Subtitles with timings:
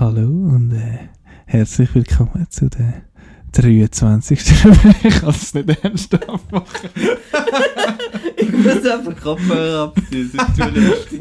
[0.00, 1.10] Hallo und äh,
[1.44, 3.02] herzlich willkommen zu der
[3.52, 4.40] 23.
[5.04, 6.88] ich kann es nicht ernsthaft machen.
[8.34, 11.20] ich muss einfach Kopfhörer abziehen, das ist zu lustig.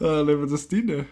[0.00, 1.04] ah, nehmen wir das rein.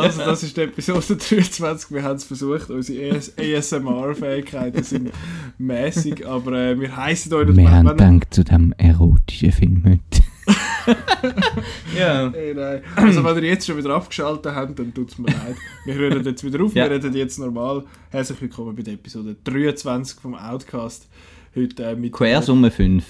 [0.00, 5.12] Also das ist die Episode 23, wir haben es versucht, unsere ASMR-Fähigkeiten sind
[5.58, 10.26] mäßig, aber äh, wir heißen euch nicht Wir haben gedacht zu dem erotischen Film heute.
[11.96, 12.30] ja.
[12.32, 12.82] Hey, nein.
[12.94, 15.56] Also wenn ihr jetzt schon wieder abgeschaltet habt, dann tut es mir leid.
[15.84, 16.84] Wir hören jetzt wieder auf, ja.
[16.84, 17.84] wir reden jetzt normal.
[18.10, 21.08] Herzlich willkommen bei der Episode 23 vom Outcast.
[21.54, 22.12] Heute äh, mit...
[22.12, 23.04] Quersumme 5.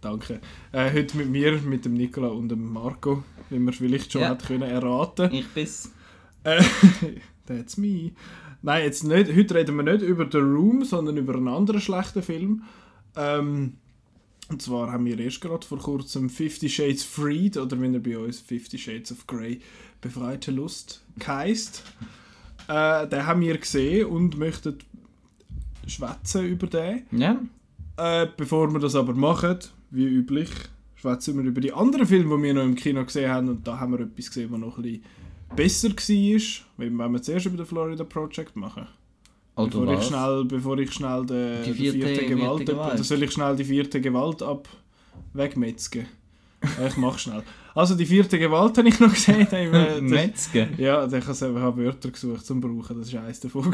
[0.00, 0.40] Danke.
[0.72, 4.30] Äh, heute mit mir, mit dem Nicola und dem Marco, wie man vielleicht schon ja.
[4.30, 5.32] hat können erraten.
[5.32, 5.92] Ich bin's.
[6.44, 6.62] Äh,
[7.46, 8.12] that's me.
[8.62, 12.22] Nein, jetzt nicht, heute reden wir nicht über The Room, sondern über einen anderen schlechten
[12.22, 12.62] Film.
[13.16, 13.74] Ähm,
[14.50, 18.18] und zwar haben wir erst gerade vor kurzem Fifty Shades Freed, oder wenn er bei
[18.18, 19.60] uns Fifty Shades of Grey
[20.00, 21.84] befreite Lust heisst.
[22.68, 24.78] Äh, den haben wir gesehen und möchten
[25.86, 27.02] schwätzen über den.
[27.12, 27.40] Ja.
[27.96, 29.58] Äh, bevor wir das aber machen,
[29.90, 30.50] wie üblich,
[30.96, 33.48] schwätzen wir über die anderen Filme, die wir noch im Kino gesehen haben.
[33.48, 35.02] Und da haben wir etwas gesehen, was noch ein
[35.54, 36.96] bisschen besser war.
[36.98, 38.86] Wenn wir zuerst über den Florida Project machen.
[39.62, 42.94] Oder bevor, ich schnell, bevor ich schnell de, die vierte, vierte Gewalt, vierte Gewalt.
[42.94, 44.68] Oder soll ich schnell die vierte Gewalt ab
[45.32, 46.06] wegmetzgen?
[46.86, 47.42] ich mach schnell.
[47.74, 49.46] Also die vierte Gewalt habe ich noch gesehen.
[50.08, 50.74] Metzgen?
[50.76, 53.72] Ja, ich habe Wörter gesucht zum Brauchen, das war eines davon.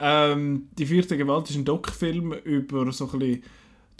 [0.00, 3.42] Ähm, die vierte Gewalt ist ein Doc-Film über so ein bisschen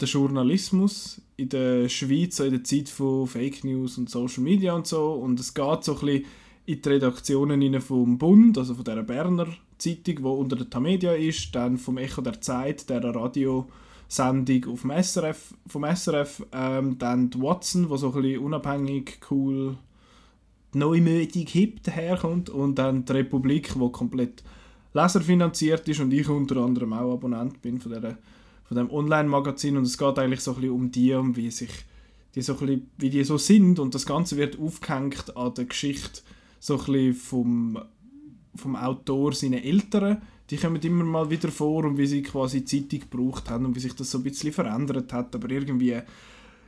[0.01, 4.73] den Journalismus in der Schweiz, so in der Zeit von Fake News und Social Media
[4.73, 5.13] und so.
[5.13, 6.25] Und es geht so ein bisschen
[6.65, 9.47] in die Redaktionen vom Bund, also von der Berner
[9.79, 14.91] Zeitung, die unter der Tamedia ist, dann vom Echo der Zeit, der Radiosendung auf dem
[14.91, 19.77] SRF, vom SRF, ähm, dann die Watson, wo so ein bisschen unabhängig, cool,
[20.73, 24.43] neumütig, hip daherkommt und dann die Republik, wo komplett
[24.93, 28.17] leserfinanziert ist und ich unter anderem auch Abonnent bin von, der,
[28.63, 31.71] von dem Online-Magazin und es geht eigentlich so ein bisschen um die, um wie sich
[32.35, 36.21] die so bisschen, wie die so sind und das Ganze wird aufgehängt an der Geschichte
[36.59, 37.79] so ein bisschen vom
[38.59, 43.01] vom Autor seine Eltern, die kommen immer mal wieder vor und wie sie quasi Zeitung
[43.01, 46.01] gebraucht haben und wie sich das so ein bisschen verändert hat, aber irgendwie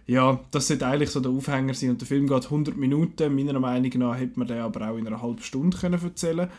[0.07, 1.91] ja, das sollte eigentlich so der Aufhänger sein.
[1.91, 5.07] Und der Film geht 100 Minuten, meiner Meinung nach hätte man den aber auch in
[5.07, 6.49] einer halben Stunde können erzählen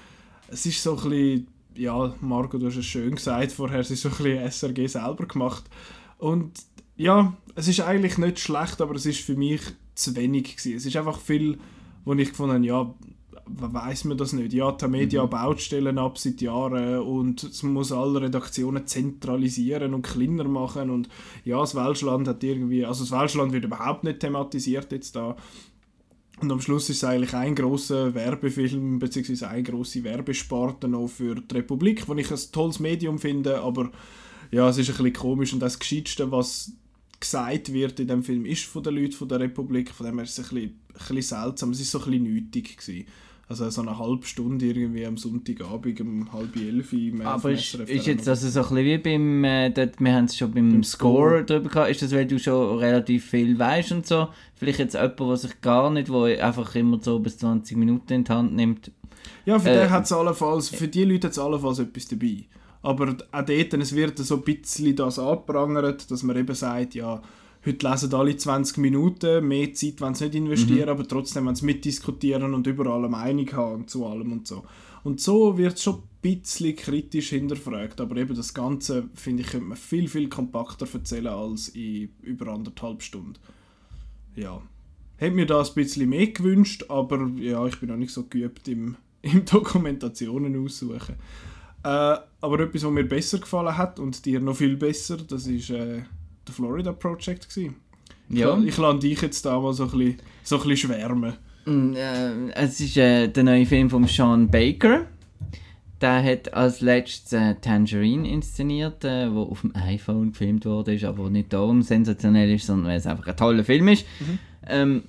[0.48, 4.02] Es ist so ein bisschen, ja, Marco, du hast es schön gesagt vorher, es ist
[4.02, 5.64] so ein bisschen SRG selber gemacht.
[6.18, 6.52] Und
[6.96, 9.60] ja, es ist eigentlich nicht schlecht, aber es ist für mich
[9.94, 10.76] zu wenig gewesen.
[10.76, 11.58] Es ist einfach viel,
[12.04, 12.94] wo ich gefunden habe, ja,
[13.54, 14.52] weiß man das nicht.
[14.52, 15.30] Ja, die Media mhm.
[15.30, 21.08] baut Stellen ab seit Jahren und es muss alle Redaktionen zentralisieren und kleiner machen und
[21.44, 25.36] ja, das Welschland hat irgendwie, also das Welschland wird überhaupt nicht thematisiert jetzt da.
[26.40, 29.44] Und am Schluss ist es eigentlich ein großer Werbefilm bzw.
[29.44, 33.92] eine große Werbesparte noch für die Republik, wo ich ein tolles Medium finde, aber
[34.50, 36.72] ja, es ist ein bisschen komisch und das Gescheitste, was
[37.20, 40.24] gesagt wird in dem Film, ist von den Leuten von der Republik, von dem her
[40.24, 43.06] ist es ein bisschen, ein bisschen seltsam, es ist so ein bisschen nötig gewesen.
[43.48, 48.06] Also so eine halbe Stunde irgendwie am Sonntagabend um halb elf im Aber ist, ist
[48.06, 50.84] jetzt also so ein bisschen wie beim, äh, dort, wir haben es schon beim, beim
[50.84, 54.28] Score, Score drüber gehabt, ist das, weil du schon relativ viel weißt und so?
[54.54, 58.24] Vielleicht jetzt jemand, der sich gar nicht, wo einfach immer so bis 20 Minuten in
[58.24, 58.90] die Hand nimmt.
[59.44, 62.44] Ja, für, äh, hat's allenfalls, für die Leute hat es allenfalls etwas dabei.
[62.82, 67.20] Aber auch dort, es wird so ein bisschen das angeprangert, dass man eben sagt, ja,
[67.64, 70.88] Heute lesen alle 20 Minuten, mehr Zeit wollen sie nicht investieren, mhm.
[70.88, 74.64] aber trotzdem wollen sie mitdiskutieren und überall eine Meinung haben zu allem und so.
[75.04, 79.50] Und so wird es schon ein bisschen kritisch hinterfragt, aber eben das Ganze, finde ich,
[79.50, 83.34] könnte man viel, viel kompakter erzählen als in über anderthalb Stunden.
[84.34, 84.60] Ja.
[85.16, 88.66] Hätte mir da ein bisschen mehr gewünscht, aber ja, ich bin noch nicht so geübt
[88.66, 91.14] im, im Dokumentationen aussuchen.
[91.84, 95.70] Äh, aber etwas, was mir besser gefallen hat und dir noch viel besser, das ist...
[95.70, 96.02] Äh,
[96.46, 97.48] der Florida Project.
[97.48, 97.76] Gewesen.
[98.28, 98.58] Ja.
[98.58, 101.34] Ich, ich lasse dich jetzt da mal so ein bisschen, so ein bisschen schwärmen.
[101.64, 105.06] Mm, äh, es ist äh, der neue Film von Sean Baker.
[106.00, 111.30] Der hat als letztes äh, Tangerine inszeniert, äh, wo auf dem iPhone gefilmt wurde, aber
[111.30, 114.04] nicht darum sensationell ist, sondern weil es einfach ein toller Film ist.
[114.18, 114.38] Mhm.
[114.66, 115.02] Ähm,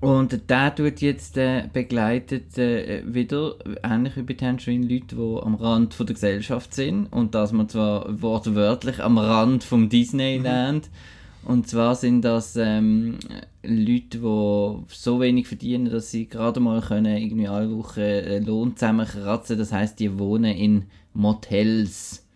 [0.00, 5.54] und der tut jetzt äh, begleitet äh, wieder, ähnlich wie bei Tangerine, Leute, die am
[5.54, 7.06] Rand von der Gesellschaft sind.
[7.06, 10.90] Und dass man zwar wortwörtlich am Rand vom Disneyland.
[10.90, 11.50] Mhm.
[11.50, 13.18] Und zwar sind das ähm,
[13.62, 18.76] Leute, die so wenig verdienen, dass sie gerade mal können irgendwie alle Woche äh, Lohn
[18.76, 20.84] zusammenkratzen Das heißt, die wohnen in
[21.14, 22.26] Motels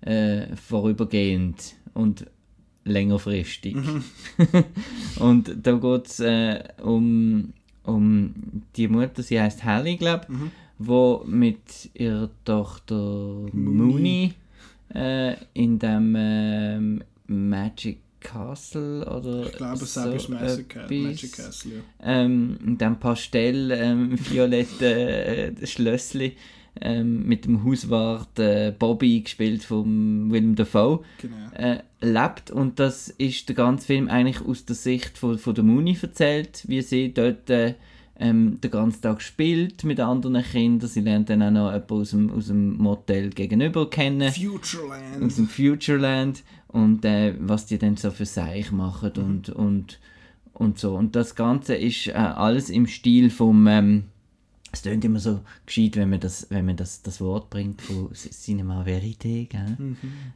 [0.00, 1.74] äh, vorübergehend.
[1.94, 2.26] Und
[2.86, 3.74] längerfristig.
[3.74, 4.04] Mhm.
[5.18, 7.52] und da geht es äh, um,
[7.84, 8.34] um
[8.76, 10.50] die Mutter, sie heißt Hallie, glaube Mhm.
[10.78, 14.32] wo mit ihrer Tochter Mooney
[14.94, 21.72] äh, in dem ähm, Magic Castle oder Ich glaube, so Magic, Ca- etwas, Magic Castle,
[21.72, 21.80] ja.
[22.02, 24.16] ähm, in dem Pastell ähm,
[24.82, 26.36] äh, Schlössli
[26.80, 31.36] ähm, mit dem Hauswart äh, Bobby gespielt von Willem Dafoe Genau.
[31.54, 35.64] äh, lebt und das ist der ganze Film eigentlich aus der Sicht von, von der
[35.64, 37.74] Muni erzählt, wie sie dort äh,
[38.18, 40.88] ähm, den ganzen Tag spielt mit anderen Kindern.
[40.88, 45.22] Sie lernt dann auch noch jemanden aus dem, aus dem Motel gegenüber kennen, Futureland.
[45.22, 49.98] aus dem Futureland und äh, was die dann so für sich machen und, und,
[50.54, 50.94] und so.
[50.96, 53.66] Und das Ganze ist äh, alles im Stil vom...
[53.66, 54.04] Ähm,
[54.76, 58.12] es klingt immer so gescheit, wenn man das, wenn man das, das Wort bringt von
[58.12, 59.76] Cinema Verité, gell?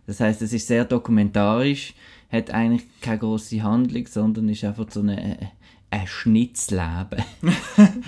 [0.07, 1.95] Das heißt, es ist sehr dokumentarisch,
[2.31, 5.51] hat eigentlich keine große Handlung, sondern ist einfach so eine,
[5.91, 7.23] ein Schnitzleben.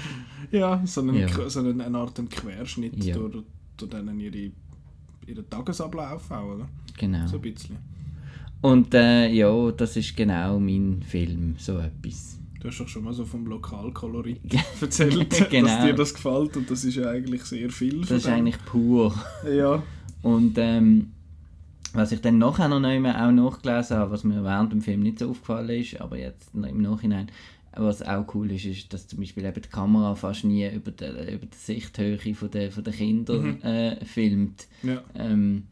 [0.50, 1.48] Ja, so, einen, Ja.
[1.48, 3.14] so einen, eine Art Querschnitt Ja.
[3.16, 3.42] durch,
[3.78, 4.50] durch dann ihre,
[5.26, 6.68] ihren Tagesablauf auch, oder?
[6.98, 7.26] Genau.
[7.26, 7.76] So ein bisschen.
[8.60, 12.38] Und äh, ja, das ist genau mein Film, so etwas.
[12.62, 14.40] Du hast doch schon mal so vom Lokalkolorit
[14.80, 15.66] erzählt, Genau.
[15.66, 18.34] dass dir das gefällt und das ist ja eigentlich sehr viel Das ist dem.
[18.34, 19.12] eigentlich pur.
[19.52, 19.82] Ja,
[20.22, 21.10] Und ähm,
[21.92, 25.18] was ich dann nachher noch mehr auch nachgelesen habe, was mir während dem Film nicht
[25.18, 27.32] so aufgefallen ist, aber jetzt im Nachhinein,
[27.74, 31.04] was auch cool ist, ist, dass zum Beispiel eben die Kamera fast nie über die,
[31.06, 33.60] über die Sichthöhe von der, von der Kinder Mhm.
[33.62, 34.68] äh, filmt.
[34.84, 35.02] ja.
[35.16, 35.64] Ähm,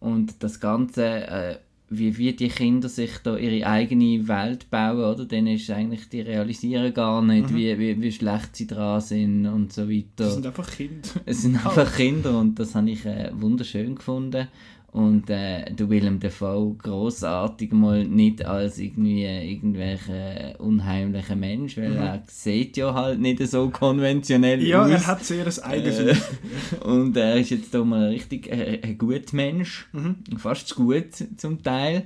[0.00, 1.56] und das Ganze, äh,
[1.90, 5.24] wie, wie die Kinder sich da ihre eigene Welt bauen, oder?
[5.24, 9.72] Dann ist eigentlich, die realisieren gar nicht, wie, wie, wie schlecht sie dran sind und
[9.72, 10.06] so weiter.
[10.16, 11.08] Das sind einfach Kinder.
[11.24, 14.48] Es sind einfach Kinder und das habe ich äh, wunderschön gefunden.
[14.90, 21.94] Und äh, der Willem Dafoe großartig mal nicht als irgendwie äh, irgendwelche unheimliche Mensch, weil
[21.94, 24.90] er sieht ja halt nicht so konventionell Ja, aus.
[24.90, 26.14] er hat sehr ein eigenes Äh,
[26.86, 30.16] und er ist jetzt da mal richtig äh, ein guter Mensch, Mhm.
[30.38, 32.04] fast zu gut zum Teil.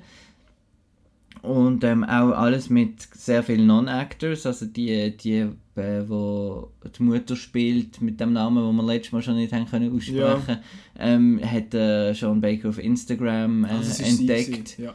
[1.43, 7.37] Und ähm, auch alles mit sehr vielen Non-Actors, also die, die äh, wo die Mutter
[7.37, 10.59] spielt, mit dem Namen, den wir letztes Mal schon nicht haben können aussprechen
[10.99, 14.79] ähm, hat äh, Sean Baker auf Instagram äh, Also entdeckt.
[14.79, 14.95] Ja.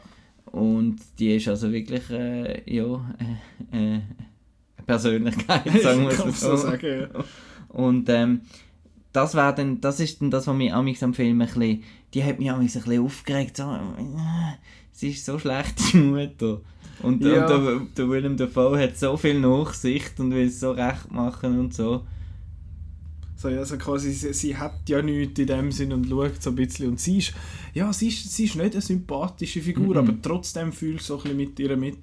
[0.52, 2.86] Und die ist also wirklich äh, ja,
[3.74, 4.04] äh, äh, eine
[4.86, 7.24] Persönlichkeit, sagen wir es so sagen, ja.
[7.70, 8.42] Und ähm,
[9.12, 11.84] das, wär dann, das ist dann das, was mich am Film ein bisschen,
[12.14, 13.58] die hat mich amigs ein bisschen aufgeregt.
[13.58, 14.54] So, äh,
[14.98, 16.60] sie ist so schlecht, die Mutter.
[17.04, 17.46] Und, Ja.
[17.46, 21.60] und der, der Willem Dafoe hat so viel Nachsicht und will es so recht machen
[21.60, 22.04] und so.
[23.36, 26.50] So, ja, also quasi, sie, sie hat ja nichts in dem Sinn und schaut so
[26.50, 26.90] ein bisschen.
[26.90, 27.34] Und sie ist,
[27.76, 29.98] ja, sie ist, sie ist nicht eine sympathische Figur, Mhm.
[30.10, 32.00] aber trotzdem fühlst du so ein bisschen mit ihr mit.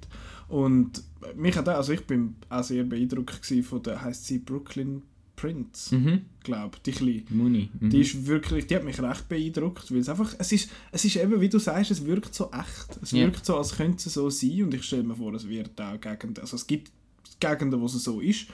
[0.47, 1.03] Und
[1.35, 5.01] mich hat auch, also ich bin auch sehr beeindruckt von der, heisst sie Brooklyn
[5.35, 6.21] Prince, Mhm.
[6.43, 7.23] glaube die Kleine.
[7.29, 7.69] Muni.
[7.79, 7.89] Mhm.
[7.89, 11.15] Die ist wirklich, die hat mich recht beeindruckt, weil es einfach, es ist, es ist
[11.17, 12.99] eben, wie du sagst, es wirkt so echt.
[13.01, 13.19] Es Ja.
[13.25, 15.99] wirkt so, als könnte es so sein und ich stelle mir vor, es wird auch
[15.99, 16.91] Gegenden, also es gibt
[17.39, 18.47] Gegenden, wo es so ist.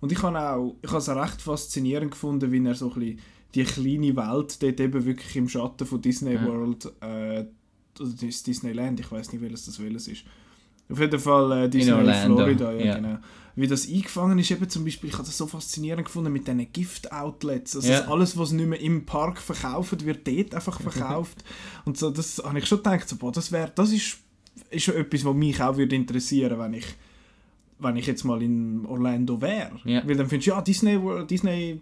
[0.00, 3.18] Und ich habe auch, ich habe es recht faszinierend gefunden, wie er so ein bisschen
[3.54, 6.44] die kleine Welt dort eben wirklich im Schatten von Disney Ja.
[6.46, 7.44] World, äh,
[7.98, 10.24] oder Disneyland, ich weiß nicht, welches das welches ist.
[10.90, 12.94] Auf jeden Fall äh, Disney Orlando, Florida, ja, ja.
[12.96, 13.18] genau.
[13.56, 16.70] Wie das eingefangen ist, eben zum Beispiel, ich habe das so faszinierend gefunden mit diesen
[16.72, 17.76] Gift-Outlets.
[17.76, 21.42] Also das alles, was nicht mehr im Park verkauft wird, dort einfach verkauft.
[21.86, 24.18] Und so, das habe ich schon gedacht, so, boah, das, wär, das ist,
[24.70, 26.84] ist schon etwas, was mich auch würde interessieren wenn ich
[27.78, 29.78] wenn ich jetzt mal in Orlando wäre.
[29.84, 30.06] Ja.
[30.06, 31.80] Weil dann findest du, ja, Disney World, Disneyland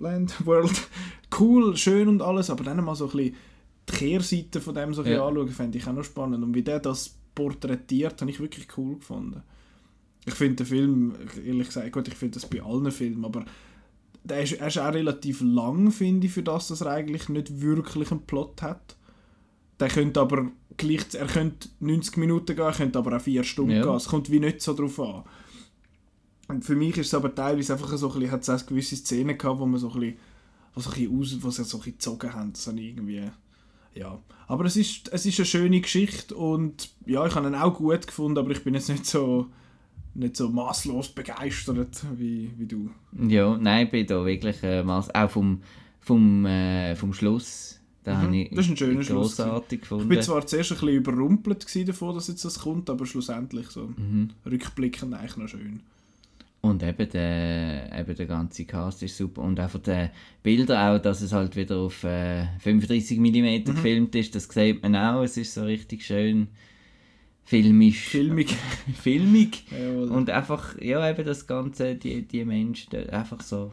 [0.44, 0.88] World,
[1.38, 3.36] cool, schön und alles, aber dann mal so ein bisschen
[3.88, 5.26] die Kehrseite von dem so Ja.
[5.26, 6.42] anschauen, fände ich auch noch spannend.
[6.42, 9.42] Und wie der das porträtiert, habe ich wirklich cool gefunden.
[10.26, 11.14] Ich finde den Film,
[11.44, 13.44] ehrlich gesagt, gut, ich finde das bei allen Filmen, aber
[14.24, 17.60] der ist, er ist auch relativ lang, finde ich, für das, dass er eigentlich nicht
[17.60, 18.96] wirklich einen Plot hat.
[19.78, 23.70] Der könnte aber gleich, er könnte 90 Minuten gehen, er könnte aber auch 4 Stunden
[23.76, 23.82] Ja.
[23.84, 23.94] gehen.
[23.94, 25.22] Es kommt wie nicht so drauf an.
[26.48, 28.96] Und für mich ist es aber teilweise einfach so ein bisschen, hat es auch gewisse
[28.96, 30.16] Szenen gehabt, wo man so ein bisschen,
[30.74, 32.52] wo so ein bisschen aus, wo sie so ein bisschen gezogen haben.
[32.52, 33.22] Das habe irgendwie,
[33.94, 34.18] ja.
[34.48, 38.06] Aber es ist, es ist eine schöne Geschichte und ja, ich habe ihn auch gut
[38.06, 39.46] gefunden, aber ich bin jetzt nicht so,
[40.18, 42.90] nicht so maßlos begeistert wie, wie du.
[43.28, 45.60] Ja, nein, ich bin da wirklich äh, mass- auch vom,
[46.00, 47.80] vom, äh, vom Schluss.
[48.04, 49.38] Da Mhm, habe ich das ist ein schöner Schluss
[49.70, 53.92] Ich bin zwar zuerst ein bisschen überrumpelt davon, dass jetzt das kommt, aber schlussendlich so
[53.96, 54.30] Mhm.
[54.44, 55.80] rückblickend eigentlich noch schön.
[56.60, 59.42] Und eben der, eben der ganze Cast ist super.
[59.42, 60.08] Und einfach die
[60.42, 63.64] Bilder auch, dass es halt wieder auf äh, 35 mm Mhm.
[63.64, 65.22] gefilmt ist, das sieht man auch.
[65.22, 66.48] Es ist so richtig schön
[67.46, 68.08] filmisch.
[68.08, 68.54] Filmig.
[69.02, 69.64] filmig.
[69.70, 70.10] Jawohl.
[70.10, 73.72] Und einfach, ja, eben das Ganze, die, die Menschen, da- einfach so,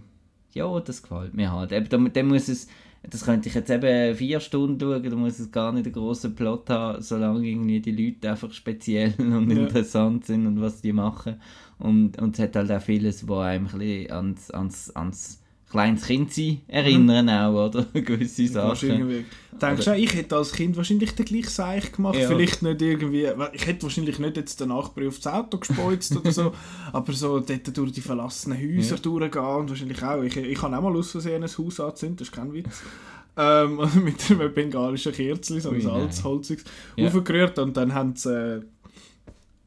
[0.53, 1.71] ja, das gefällt mir halt.
[1.73, 2.67] Eben, dann, dann muss es,
[3.09, 6.35] das könnte ich jetzt eben vier Stunden schauen, da muss es gar nicht einen grossen
[6.35, 9.63] Plot haben, solange irgendwie die Leute einfach speziell und Ja.
[9.63, 11.41] interessant sind und was die machen.
[11.79, 15.42] Und, und es hat halt auch vieles, wo einem ein bisschen ans, ans, ans
[15.73, 17.83] kleines Kind sein erinnern auch, oder?
[17.93, 19.25] Gewisse Sachen.
[19.61, 22.15] Denkst du, ich hätte als Kind wahrscheinlich den gleichen Seich gemacht?
[22.17, 22.27] Ja.
[22.27, 23.27] Vielleicht nicht irgendwie.
[23.53, 26.53] Ich hätte wahrscheinlich nicht jetzt den Nachbar aufs Auto gespeuzt oder so,
[26.93, 29.01] aber so dort durch die verlassenen Häuser Ja.
[29.01, 30.23] durchgehen und wahrscheinlich auch.
[30.23, 32.81] Ich, ich habe auch mal aus Versehen ein Haus angezündet, das ist kein Witz.
[33.37, 35.83] ähm, mit einem bengalischen Kerzchen, so ein nein.
[35.83, 36.63] Salzholziges,
[36.95, 37.07] Ja.
[37.07, 38.29] aufgerührt und dann haben sie.
[38.33, 38.61] Äh,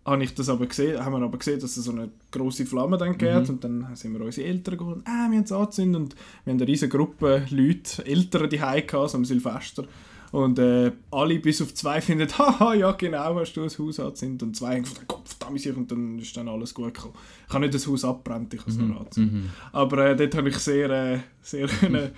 [0.06, 2.96] habe ich das aber gesehen, haben wir aber gesehen, dass es so eine große Flamme
[2.96, 3.48] dann geht Mhm.
[3.50, 6.60] und dann sind wir unsere Eltern geholt, ah, wir haben es angezündet und wir haben
[6.60, 9.84] eine riesige Gruppe Leute, Eltern die gehabt, so am Silvester
[10.32, 14.42] und äh, alle bis auf zwei finden, haha, ja genau, hast du ein Haus angezündet
[14.42, 17.14] und zwei haben gefunden, Gott verdammt sich und dann ist dann alles gut gekommen.
[17.48, 19.34] Ich habe nicht das Haus abbrennt, ich habe es nur angezündet.
[19.34, 19.50] Mhm.
[19.72, 22.10] Aber äh, dort habe ich sehr, äh, sehr können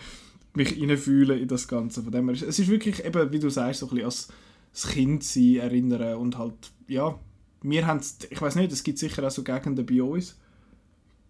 [0.54, 2.02] mich hineinfühlen in das Ganze.
[2.02, 4.28] Von dem her, es ist wirklich eben, wie du sagst, so ein bisschen als
[4.73, 6.54] das Kind sein erinnern und halt,
[6.88, 7.18] ja,
[7.62, 8.00] wir haben
[8.31, 10.37] ich weiß nicht, es gibt sicher auch so Gegenden bei uns,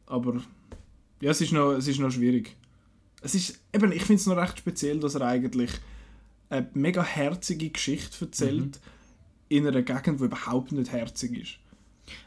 [0.07, 0.41] aber
[1.21, 2.57] ja, es ist noch, es ist noch schwierig.
[3.21, 5.71] Es ist, eben, ich finde es noch recht speziell, dass er eigentlich
[6.51, 8.79] eine mega herzige Geschichte erzählt
[9.49, 11.59] in einer Gegend, die überhaupt nicht herzig ist.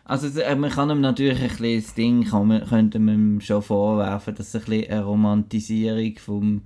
[0.04, 3.42] Also äh, man kann ihm natürlich ein bisschen das Ding, kann man, könnte man ihm
[3.42, 6.62] schon vorwerfen, dass es ein bisschen eine Romantisierung vom,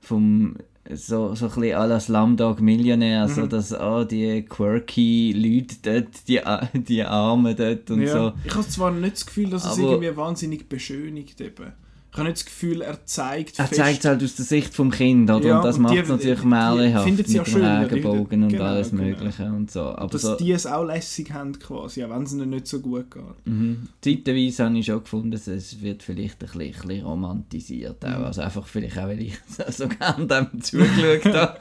[0.00, 0.56] vom
[0.90, 6.28] so, so ein bisschen à la Slumdog Millionär, so dass ah, die quirky Leute dort,
[6.28, 6.40] die,
[6.80, 8.12] die Armen dort und ja.
[8.12, 8.32] so.
[8.44, 11.72] Ich habe zwar nicht das Gefühl, dass es Aber- irgendwie wahnsinnig beschönigt eben.
[12.12, 14.90] Ich habe nicht das Gefühl, er zeigt Er zeigt es halt aus der Sicht vom
[14.90, 15.46] Kind, oder?
[15.48, 18.90] Ja, und das und macht es natürlich finden's mit ja dem Regenbogen und genau, alles
[18.90, 19.02] genau.
[19.04, 19.80] Mögliche und so.
[19.80, 22.80] Aber dass so, die es auch lässig haben quasi, auch wenn es ihnen nicht so
[22.80, 23.22] gut geht.
[23.46, 23.88] Mhm.
[24.02, 28.04] Zeitweise habe ich schon gefunden, es- es wird vielleicht ein bisschen, ein bisschen romantisiert.
[28.04, 28.18] Auch.
[28.18, 28.24] Mhm.
[28.24, 29.38] Also einfach vielleicht auch, weil ich
[29.70, 31.58] so gerne dem zugeschaut habe.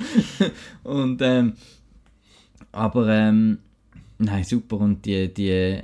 [0.84, 1.53] und, ähm,
[2.74, 3.60] aber ähm,
[4.17, 4.77] nein, super.
[4.79, 5.79] Und die, die,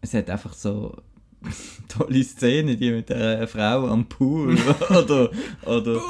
[0.00, 0.96] es hat einfach so
[1.88, 4.56] tolle Szenen, die mit der Frau am Pool
[4.90, 5.30] oder,
[5.64, 6.00] oder,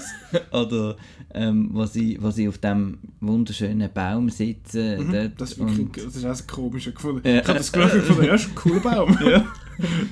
[0.52, 0.96] oder
[1.34, 5.08] ähm, wo, sie, wo sie auf dem wunderschönen Baum sitzen.
[5.08, 7.26] Mhm, das, ist wirklich, das ist auch ein komischer gefunden.
[7.26, 7.40] Ja.
[7.40, 9.18] Ich habe das und gefunden, ja, ist ein cooler Baum.
[9.20, 9.42] das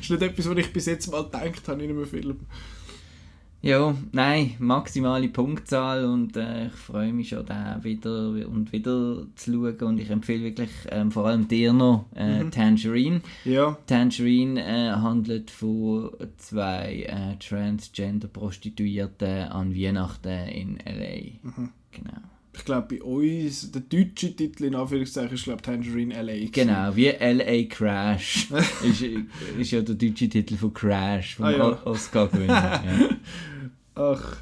[0.01, 2.37] ist nicht etwas, was ich bis jetzt mal gedacht habe in einem Film.
[3.65, 9.53] Ja, nein, maximale Punktzahl und äh, ich freue mich schon, da wieder und wieder zu
[9.53, 12.51] schauen und ich empfehle wirklich ähm, vor allem dir noch äh, Mhm.
[12.51, 13.23] Tangerine.
[13.47, 21.47] Ja, Tangerine äh, handelt von zwei äh, Transgender-Prostituierten an Weihnachten in L.A.
[21.49, 21.71] Mhm.
[21.93, 22.19] Genau.
[22.57, 26.49] ich glaube bei uns, der deutsche Titel in Anführungszeichen ist glaube Tangerine LA.
[26.53, 27.63] Genau, wie L.A.
[27.69, 28.49] Crash
[28.85, 29.03] ist,
[29.59, 31.87] ist ja der deutsche Titel von Crash, vom Ah, ja.
[31.87, 32.83] Oscar-Gewinner.
[32.85, 33.09] ja.
[33.95, 34.37] Ach.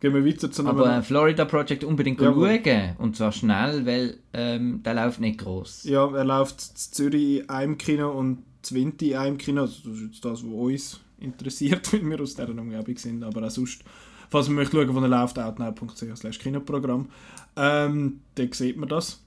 [0.00, 0.70] Gehen wir weiter zu einem...
[0.78, 2.60] Aber äh, Florida Project unbedingt Jawohl.
[2.64, 2.96] schauen.
[2.98, 5.84] Und zwar schnell, weil ähm, der läuft nicht gross.
[5.84, 9.62] Ja, er läuft in Zürich in einem Kino und Zwinti in einem Kino.
[9.62, 13.22] Also das ist jetzt das, was uns interessiert, weil wir aus dieser Umgebung sind.
[13.24, 13.82] Aber auch sonst,
[14.28, 17.08] falls man möchte schauen, wo er läuft, outnow.ch Kinoprogramm.
[17.56, 19.22] Ähm, dann sieht man das.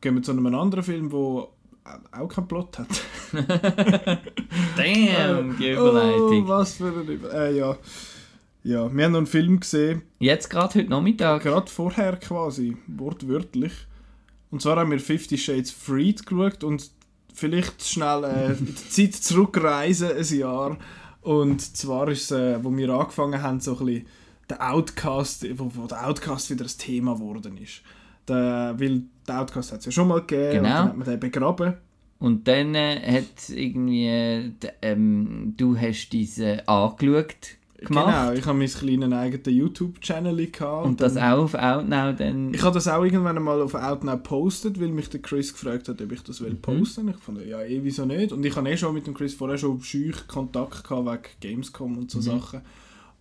[0.00, 2.88] Gehen wir zu einem anderen Film, der auch keinen Plot hat.
[4.76, 6.48] Damn, die Oh, Überleitung.
[6.48, 7.76] was für eine Über äh, ja.
[8.64, 11.42] Ja, wir haben noch einen Film gesehen, Jetzt gerade heute Nachmittag.
[11.42, 13.72] gerade vorher quasi, wortwörtlich.
[14.50, 16.90] Und zwar haben wir Fifty Shades Freed geschaut und
[17.32, 18.74] vielleicht schnell äh, die
[19.10, 20.78] Zeit zurückreisen, ein Jahr.
[21.20, 24.06] Und zwar ist es, äh, wo wir angefangen haben, so ein bisschen
[24.50, 27.82] der Outcast, wo, wo der Outcast wieder ein Thema geworden ist.
[28.28, 30.68] Der, weil der Outcast hat es ja schon mal gegeben und Genau.
[30.68, 31.74] dann hat man den begraben.
[32.18, 34.50] Und dann äh, hat irgendwie, äh,
[34.82, 38.28] ähm, du hast diese angeschaut gemacht.
[38.28, 40.86] Genau, ich habe meinen kleinen eigenen YouTube-Channel gehabt.
[40.86, 42.52] Und das dann- auch auf Outnow dann...
[42.54, 46.00] Ich habe das auch irgendwann mal auf Outnow gepostet, weil mich der Chris gefragt hat,
[46.02, 46.44] ob ich das Mhm.
[46.46, 47.08] will posten.
[47.08, 48.32] Ich fand, ja, eh, wieso nicht?
[48.32, 51.22] Und ich habe eh schon mit dem Chris vorher schon schüch Kontakt gehabt wegen
[51.56, 52.22] Gamescom und so Mhm.
[52.22, 52.60] Sachen.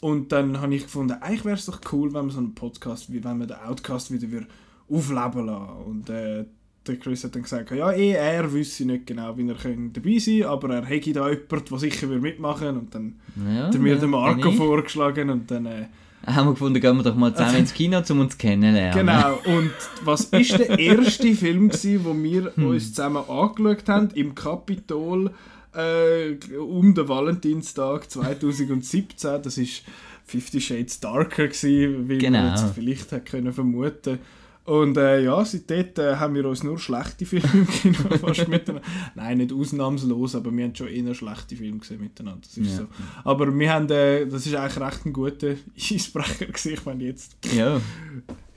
[0.01, 3.11] Und dann habe ich gefunden, eigentlich wäre es doch cool, wenn man so einen Podcast,
[3.13, 4.45] wie wenn man den Outcast wieder
[4.89, 5.69] aufleben lassen.
[5.85, 6.45] Und äh,
[6.87, 10.35] der Chris hat dann gesagt, ja, eh, er wüsste nicht genau, wie er dabei sein
[10.35, 13.93] könnte, aber er hätte da jemanden, der sicher mitmachen Und dann ja, hat er mir
[13.95, 15.65] ja, den Marco vorgeschlagen und dann...
[15.65, 15.85] Äh,
[16.25, 18.97] Haben wir gefunden, gehen wir doch mal zusammen ins Kino, um uns kennenlernen.
[19.05, 19.71] Genau, und
[20.03, 22.67] was ist der erste Film, gewesen, wo wir Hm.
[22.67, 24.09] uns zusammen angeschaut haben?
[24.15, 25.31] Im Kapitol
[25.75, 29.41] äh, um den Valentinstag 2017.
[29.41, 29.83] Das ist
[30.25, 32.39] Fifty Shades Darker, gewesen, wie Genau.
[32.43, 34.19] man jetzt vielleicht hätte können vermuten
[34.65, 38.87] Und äh, ja, seitdem äh, haben wir uns nur schlechte Filme im Kino fast miteinander.
[39.13, 42.41] Nein, nicht ausnahmslos, aber wir haben schon eher schlechte Filme gesehen miteinander.
[42.43, 42.77] Das ist Ja.
[42.77, 42.87] so.
[43.25, 46.73] Aber wir haben, äh, das ist eigentlich recht ein guter Eisbrecher gewesen.
[46.73, 47.81] Ich meine, jetzt, Ja.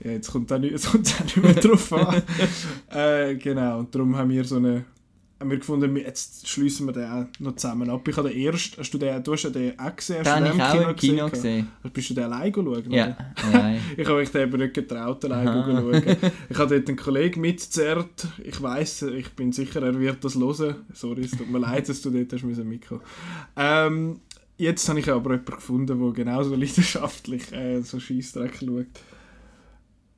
[0.03, 2.21] ja, jetzt kommt es nicht, jetzt auch nicht mehr drauf an.
[2.89, 4.85] äh, genau, und darum haben wir so eine
[5.39, 8.07] haben wir gefunden, jetzt schließen wir den auch noch zusammen ab.
[8.07, 10.23] Ich habe den ersten, hast du den, du hast ja den auch gesehen?
[10.25, 11.33] Hast Den du den ich auch im Kino gehabt?
[11.33, 11.67] gesehen.
[11.93, 12.91] Bist du den allein schauen?
[12.91, 13.15] Ja,
[13.51, 13.79] allein.
[13.97, 15.79] Ich habe mich den eben nicht getraut, allein Aha.
[15.81, 16.03] schauen.
[16.49, 18.27] Ich habe dort einen Kollegen mitzerrt.
[18.43, 20.75] Ich weiß, ich bin sicher, er wird das hören.
[20.93, 23.01] Sorry, es tut mir leid, dass du dort hast müssen mitkommen.
[23.55, 24.19] Ähm,
[24.57, 28.87] jetzt habe ich aber jemanden gefunden, der genauso leidenschaftlich äh, so Scheissdreck schaut.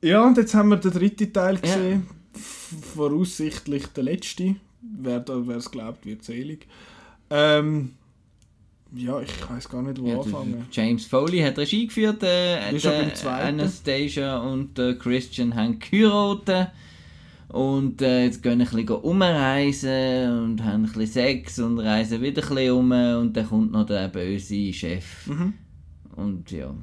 [0.02, 1.60] Ja, und jetzt haben wir den dritten Teil Ja.
[1.60, 2.06] gesehen.
[2.34, 4.56] F- Voraussichtlich der letzte.
[4.98, 5.24] Wer
[5.56, 6.66] es glaubt, wird selig.
[7.30, 7.92] Ähm,
[8.94, 10.66] ja, ich weiß gar nicht, wo Ja, anfangen.
[10.72, 12.22] James Foley hat Regie geführt.
[12.22, 13.28] Äh, zweiten.
[13.60, 16.70] Anastasia und äh, Christian haben geheiratet.
[17.48, 22.42] Und äh, jetzt gehen ein bisschen umreisen und haben ein bisschen Sex und reisen wieder
[22.42, 22.92] ein bisschen um.
[22.92, 25.26] Und dann kommt noch der böse Chef.
[25.26, 25.54] Mhm.
[26.16, 26.74] Und ja.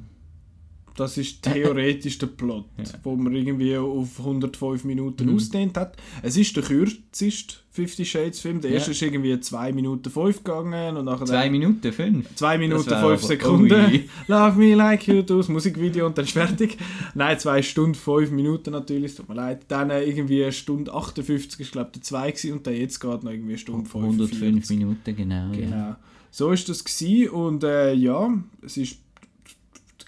[0.96, 2.64] Das ist theoretisch der Plot,
[3.04, 5.36] wo man irgendwie auf 105 Minuten Mhm.
[5.36, 5.96] ausdehnt hat.
[6.22, 8.60] Es ist der kürzeste Fifty Shades Film.
[8.60, 8.76] Der Ja.
[8.78, 12.34] erste ist irgendwie 2 Minuten 5 gegangen und nachher Zwei Minuten fünf.
[12.34, 13.72] 2 Minuten wär 5 aber- Sekunden.
[13.72, 14.08] Ui.
[14.26, 16.76] Love me like you do, das Musikvideo und dann ist fertig.
[17.14, 19.60] Nein, 2 Stunden 5 Minuten natürlich, es tut mir leid.
[19.68, 22.98] Dann äh, irgendwie eine Stunde 58 ist glaube ich der 2 gewesen und dann jetzt
[22.98, 24.42] geht noch irgendwie eine Stunde 45.
[24.42, 25.52] 105 Minuten, genau.
[25.52, 25.56] Ja.
[25.56, 25.96] Genau.
[26.30, 28.32] So ist das gewesen und äh, ja,
[28.62, 28.98] es ist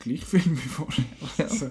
[0.01, 1.05] der gleiche Film wie vorher.
[1.39, 1.69] Also,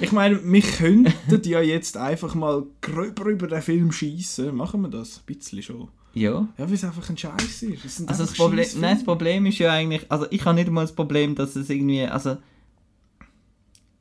[0.00, 4.54] ich meine, wir könnten ja jetzt einfach mal gröber über den Film schießen.
[4.54, 5.18] Machen wir das?
[5.18, 5.88] Ein bisschen schon.
[6.14, 6.48] ja.
[6.58, 7.96] Ja, weil es einfach ein Scheiß ist.
[7.96, 10.84] Sind Also das Problem, nein, das Problem ist ja eigentlich, also ich habe nicht einmal
[10.84, 12.36] das Problem, dass es irgendwie, also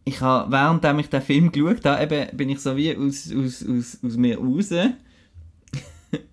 [0.04, 3.66] ich habe, während ich den Film geschaut habe, eben, bin ich so wie aus, aus,
[3.68, 4.70] aus, aus mir raus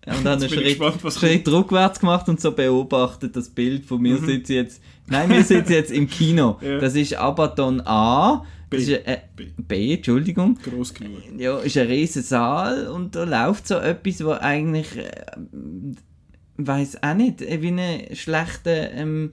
[0.06, 4.14] und habe einen Schritt, gespannt, Schritt rückwärts gemacht und so beobachtet das Bild von mir
[4.16, 4.26] Mhm.
[4.26, 6.58] sitze jetzt, nein, wir sitzen jetzt im Kino.
[6.62, 6.78] Ja.
[6.78, 8.92] Das ist Abaton A, das B.
[8.94, 9.46] ist äh, B.
[9.57, 10.59] B, Entschuldigung.
[10.62, 11.22] Gross genug.
[11.38, 15.11] Ja, ist ein riesen Saal und da läuft so etwas, wo eigentlich äh,
[16.57, 19.31] weiß auch nicht, äh, wie eine schlechte ähm,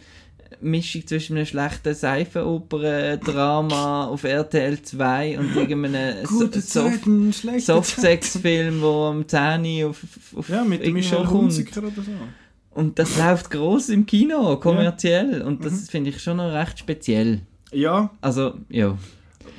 [0.62, 7.66] Mischung zwischen einem schlechten Seifenoper-Drama auf RTL 2 und irgendeinem so Gute Soft Zeiten, schlechte
[7.66, 7.84] Zeiten.
[7.84, 10.02] Softsex-Film, wo am 10 Uhr auf,
[10.36, 11.32] auf Ja, mit Michel kommt.
[11.32, 12.12] Hunziker oder so.
[12.72, 15.42] Und das läuft groß im Kino, kommerziell.
[15.42, 15.78] Und das Mhm.
[15.88, 17.42] finde ich schon noch recht speziell.
[17.72, 18.98] Ja, Also, ja.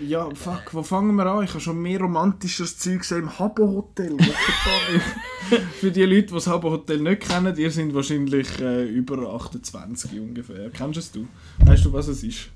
[0.07, 1.45] Ja, fuck, wo fangen wir an?
[1.45, 4.17] Ich habe schon mehr romantisches Zeug gesehen im Habbo Hotel.
[5.81, 10.19] Für die Leute, die das Habbo Hotel nicht kennen, ihr sind wahrscheinlich äh, über 28
[10.21, 10.71] ungefähr.
[10.71, 11.27] Kennst es du?
[11.65, 12.49] Weißt du, was es ist?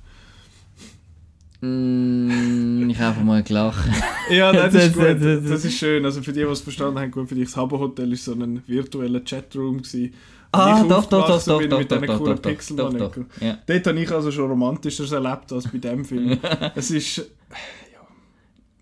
[1.61, 3.89] Mm, ich habe einfach mal gelacht.
[4.31, 5.03] Ja, das ist gut.
[5.21, 6.05] das- ist schön.
[6.05, 7.47] Also für die, die es verstanden haben, gut für dich.
[7.47, 9.79] Das Habbo Hotel ist so ein virtueller Chatroom.
[9.83, 10.15] Gewesen.
[10.53, 13.17] Ah, doch, doch, doch, doch, doch, mit doch, doch, doch, doch, Pixel doch, doch.
[13.41, 13.59] Ja.
[13.67, 16.39] Dort habe ich also schon romantisches erlebt als bei dem Film.
[16.75, 17.31] es ist...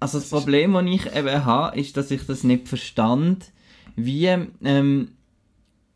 [0.01, 3.47] Also das Problem, das ich eben habe, ist, dass ich das nicht verstand,
[3.97, 4.27] wie,
[4.63, 5.09] ähm,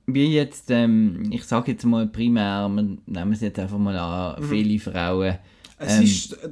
[0.07, 4.43] wie jetzt, ähm, ich sage jetzt mal primär, wir nehmen es jetzt einfach mal an,
[4.43, 4.49] Mhm.
[4.49, 5.39] viele Frauen
[5.79, 6.33] Es Ähm, ist...
[6.35, 6.51] Äh,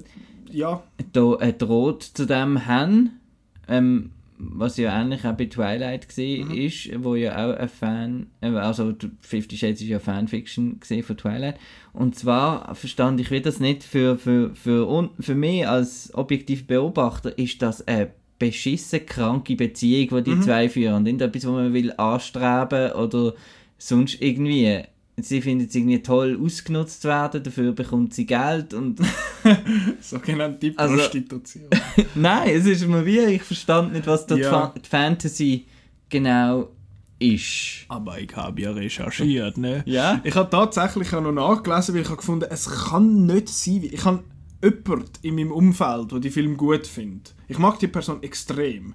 [0.53, 3.21] ja, da ein Draht zu dem haben,
[3.69, 4.11] ähm,
[4.43, 6.55] was ja ähnlich auch bei Twilight gesehen Mhm.
[6.55, 11.17] ist, wo ja auch ein Fan, äh, also Fifty Shades ist ja Fanfiction gesehen von
[11.17, 11.57] Twilight.
[11.93, 16.65] Und zwar verstand ich wie das nicht für, für, für, un, für mich als objektiver
[16.67, 20.43] Beobachter ist das eine beschissen kranke Beziehung, die die Mhm.
[20.43, 21.03] zwei führen.
[21.03, 23.35] Nicht etwas, was man will anstreben oder
[23.77, 24.83] sonst irgendwie.
[25.23, 29.01] Sie findet es irgendwie toll ausgenutzt werden, dafür bekommt sie Geld und
[30.01, 31.65] sogenannte Also- Prostitution.
[32.15, 34.75] Nein, es ist mir wie, ich verstand nicht, was dort Ja.
[34.77, 35.67] Die Fantasy
[36.09, 36.71] genau
[37.19, 37.85] ist.
[37.89, 39.83] Aber ich habe ja recherchiert, ne?
[39.87, 40.21] Ja?
[40.25, 43.85] Ich habe tatsächlich auch noch nachgelesen, weil ich habe gefunden, es kann nicht sein.
[43.85, 44.25] Ich habe
[44.63, 47.35] jemanden in meinem Umfeld, der die Film gut findet.
[47.49, 48.95] Ich mag die Person extrem.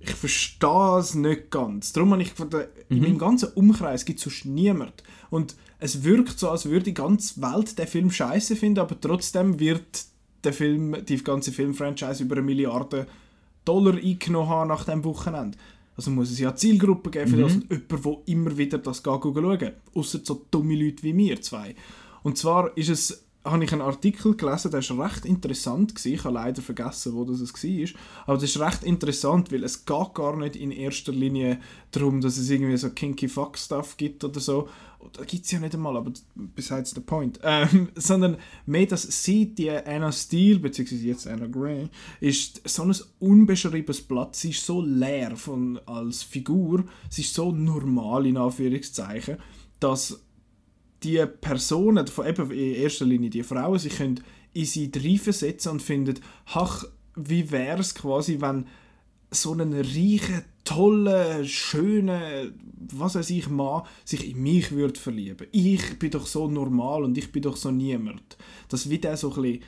[0.00, 1.92] Ich verstehe es nicht ganz.
[1.92, 5.02] Darum habe ich gefunden, in meinem ganzen Umkreis gibt es sonst niemand.
[5.32, 9.58] Und es wirkt so, als würde die ganze Welt den Film scheiße finden, aber trotzdem
[9.58, 10.04] wird
[10.44, 13.06] der Film, die ganze Filmfranchise über eine Milliarde
[13.64, 15.56] Dollar eingenommen haben nach dem Wochenende.
[15.96, 19.02] Also muss es ja eine Zielgruppe geben für das und jemand, der immer wieder das
[19.02, 19.72] schauen.
[19.94, 21.76] Außer so dumme Leute wie wir zwei.
[22.22, 26.14] Und zwar ist es, habe ich einen Artikel gelesen, der ist recht interessant gewesen.
[26.14, 28.00] Ich habe leider vergessen, wo das war.
[28.26, 31.58] Aber das ist recht interessant, weil es geht gar nicht in erster Linie
[31.90, 34.68] darum, dass es irgendwie so kinky Fuck-Stuff gibt oder so.
[35.12, 39.52] da gibt es ja nicht einmal, aber besides the point, ähm, sondern mehr, dass sie,
[39.52, 41.88] die Anna Steele, beziehungsweise jetzt Anna Gray,
[42.20, 47.50] ist so ein unbeschriebenes Blatt, sie ist so leer von, als Figur, sie ist so
[47.50, 49.38] normal in Anführungszeichen,
[49.80, 50.22] dass
[51.02, 54.20] die Personen, von eben in erster Linie die Frauen, sich können
[54.54, 56.84] in sie reinversetzen und finden, ach,
[57.16, 58.66] wie wäre es quasi, wenn
[59.30, 62.54] so einen reichen, tollen, schönen,
[62.92, 65.46] was weiß ich, Mann sich in mich würde verlieben.
[65.52, 68.36] Ich bin doch so normal und ich bin doch so niemand.
[68.68, 69.62] Dass wie der so ein bisschen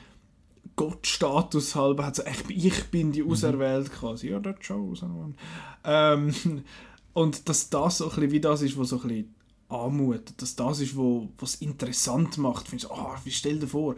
[0.75, 4.29] Gottstatus halber hat, so, ich, ich bin die Auserwählte quasi.
[4.29, 5.35] Ja, das schon.
[5.83, 6.33] Ähm,
[7.13, 9.34] und dass das so ein bisschen wie das ist, was so ein bisschen
[9.69, 12.67] anmutet, dass das ist, wo, was interessant macht.
[12.67, 13.95] Findest, oh, wie stell dir vor,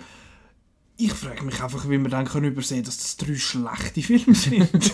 [0.98, 4.94] ich frage mich einfach, wie man dann kann übersehen dass das drei schlechte Filme sind.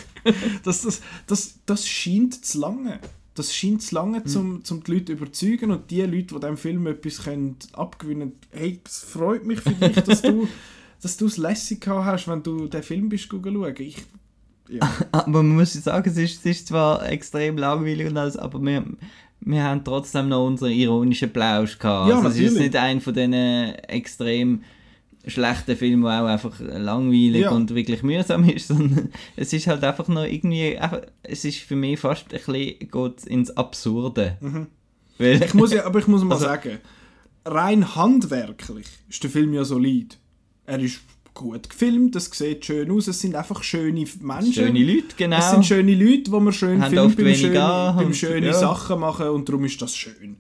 [0.64, 3.00] das, das, das, das scheint zu lange.
[3.36, 4.36] Das scheint zu lange, mhm.
[4.36, 8.34] um, um die Leute zu überzeugen und die Leute, die diesem Film etwas können abgewinnen
[8.52, 10.48] können, hey, es freut mich für dich, dass du
[11.04, 13.76] dass du es lässig hast, wenn du den Film bist schauen.
[13.78, 13.98] Ich,
[14.70, 14.80] ja.
[15.12, 18.86] Aber man muss sagen, es ist, es ist zwar extrem langweilig und alles, aber wir,
[19.46, 22.10] wir haben trotzdem noch unseren ironischen Plausch gehabt.
[22.10, 24.64] Ja, also es ist nicht ein von diesen extrem
[25.26, 27.52] schlechten Film, der auch einfach langweilig ja.
[27.52, 30.78] und wirklich mühsam ist, sondern es ist halt einfach noch irgendwie,
[31.24, 34.38] es ist für mich fast ein bisschen geht ins Absurde.
[34.42, 34.68] Mhm.
[35.20, 36.80] Ich muss ja, aber ich muss mal also, sagen,
[37.46, 40.18] rein handwerklich ist der Film ja solid.
[40.66, 41.02] Er ist
[41.34, 44.54] gut gefilmt, es sieht schön aus, es sind einfach schöne Menschen.
[44.54, 45.38] Schöne Leute, genau.
[45.38, 48.54] Es sind schöne Leute, die man schön filmt, beim, schöne, beim schöne ja.
[48.54, 50.38] Sachen machen und darum ist das schön.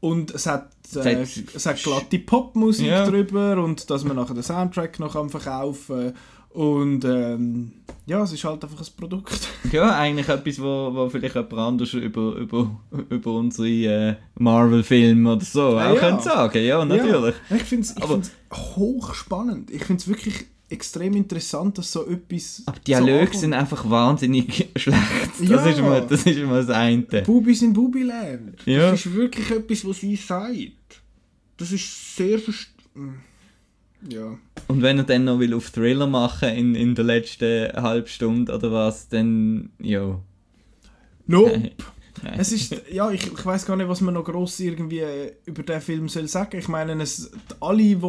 [0.00, 3.06] Und es hat, äh, es hat glatte Popmusik ja.
[3.06, 6.12] drüber und dass man nachher den Soundtrack noch kann verkaufen
[6.54, 7.72] und ähm,
[8.06, 9.48] ja, es ist halt einfach ein Produkt.
[9.72, 15.44] Ja, eigentlich etwas, wo, wo vielleicht jemand anders über, über, über unsere äh, Marvel-Filme oder
[15.44, 16.00] so ja, auch ja.
[16.00, 16.64] könnte sagen.
[16.64, 17.34] Ja, natürlich.
[17.50, 17.56] Ja.
[17.56, 19.72] Ich finde es hochspannend.
[19.72, 22.62] Ich finde es wirklich extrem interessant, dass so etwas.
[22.66, 25.30] Aber Dialoge so sind einfach wahnsinnig schlecht.
[25.40, 25.66] Das, ja.
[25.66, 27.02] ist, mal, das ist mal das eine.
[27.02, 28.52] Bubi sind Bubi-Lehrer.
[28.66, 28.92] Ja.
[28.92, 31.02] Das ist wirklich etwas, was sie sagt.
[31.56, 32.38] Das ist sehr
[32.94, 33.14] hm.
[34.08, 34.38] Ja.
[34.68, 38.54] Und wenn er dann noch will auf Thriller machen in, in der letzten halben Stunde
[38.54, 40.20] oder was, dann ja.
[41.26, 41.72] Nope.
[42.22, 42.38] Nein.
[42.38, 45.02] Es ist, ja, ich, ich weiß gar nicht, was man noch groß irgendwie
[45.46, 46.58] über den Film soll sagen.
[46.58, 48.00] Ich meine, es, alle, die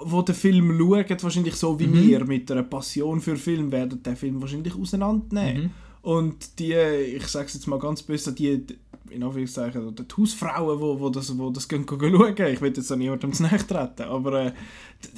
[0.00, 2.06] wo den Film schauen, wahrscheinlich so wie mhm.
[2.06, 5.64] wir, mit einer Passion für Film, werden den Film wahrscheinlich auseinandernehmen.
[5.64, 5.70] Mhm.
[6.02, 8.66] Und die, ich sage es jetzt mal ganz böse, die,
[9.10, 12.90] in Anführungszeichen, die Hausfrauen, wo, wo das, wo das gehen, gehen schauen, ich will jetzt
[12.92, 14.52] auch niemandem zu nahe treten, aber äh,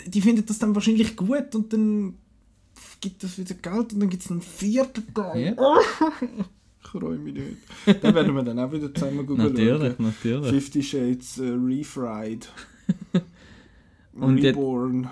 [0.04, 2.14] die, die finden das dann wahrscheinlich gut und dann
[3.00, 5.54] gibt es wieder Geld und dann gibt es einen vierten Teil.
[5.56, 5.78] Ja.
[6.82, 8.02] ich freue mich nicht.
[8.02, 9.36] Dann werden wir dann auch wieder zusammen schauen.
[9.36, 10.50] Natürlich, natürlich.
[10.50, 12.48] Fifty Shades uh, Refried.
[14.14, 15.08] Und Reborn.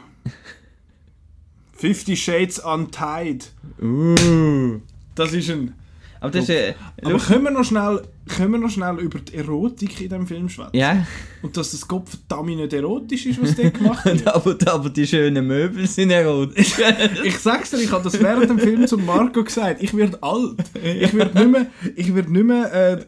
[1.72, 3.50] Fifty Shades Untied.
[3.80, 4.80] Uh.
[5.14, 5.74] Das ist ein.
[6.20, 9.36] Aber, das ist, äh, aber können, wir noch schnell, können wir noch schnell über die
[9.36, 10.76] Erotik in diesem Film schwätzen?
[10.76, 11.06] Ja.
[11.40, 14.26] Und dass das Gott verdammt nicht erotisch ist, was der gemacht hat.
[14.34, 16.74] aber, aber die schönen Möbel sind erotisch.
[17.24, 19.82] ich sag's dir, ich habe das während dem Film zu Marco gesagt.
[19.82, 20.58] Ich werde alt.
[20.74, 23.04] Ich werde nicht mehr, ich werd nicht mehr äh,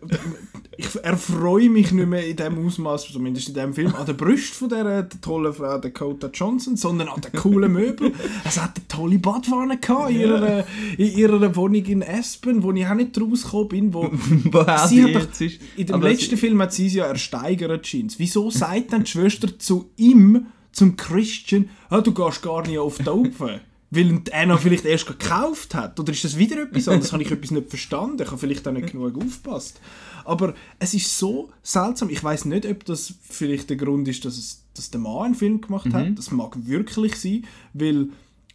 [0.76, 4.54] ich erfreue mich nicht mehr in dem Ausmaß, zumindest in dem Film, an der Brust
[4.54, 8.14] von der tollen Frau Dakota Johnson, sondern an den coolen Möbeln.
[8.44, 10.64] Es hat eine tolle Badwanne gehabt in ihrer,
[10.96, 13.94] in ihrer Wohnung in Aspen, wo ich auch nicht rausgekommen bin.
[13.94, 14.10] Wo
[14.88, 18.18] sie hat doch, in dem letzten Film hat sie es ja ersteigert, Jeans.
[18.18, 22.96] Wieso sagt dann die Schwester zu ihm, zum Christian, ah, du gehst gar nicht auf
[22.96, 23.60] die Open?
[23.94, 26.00] weil Anna vielleicht erst gekauft hat?
[26.00, 27.12] Oder ist das wieder etwas anderes?
[27.12, 28.22] habe ich etwas nicht verstanden?
[28.22, 29.80] Ich habe vielleicht auch nicht genug aufgepasst.
[30.24, 32.10] Aber es ist so seltsam.
[32.10, 35.34] Ich weiß nicht, ob das vielleicht der Grund ist, dass, es, dass der Mann einen
[35.34, 35.94] Film gemacht mhm.
[35.94, 36.18] hat.
[36.18, 38.08] Das mag wirklich sein, weil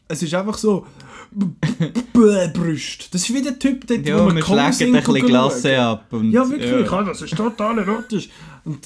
[0.08, 0.86] es ist einfach so
[2.14, 3.14] Brüst.
[3.14, 6.06] Das ist wie der Typ, der ja, man schlägt ein bisschen Glasse ab.
[6.12, 6.90] Und, ja, wirklich.
[6.90, 7.04] Ja.
[7.04, 8.30] Das ist total erotisch.
[8.68, 8.80] Und,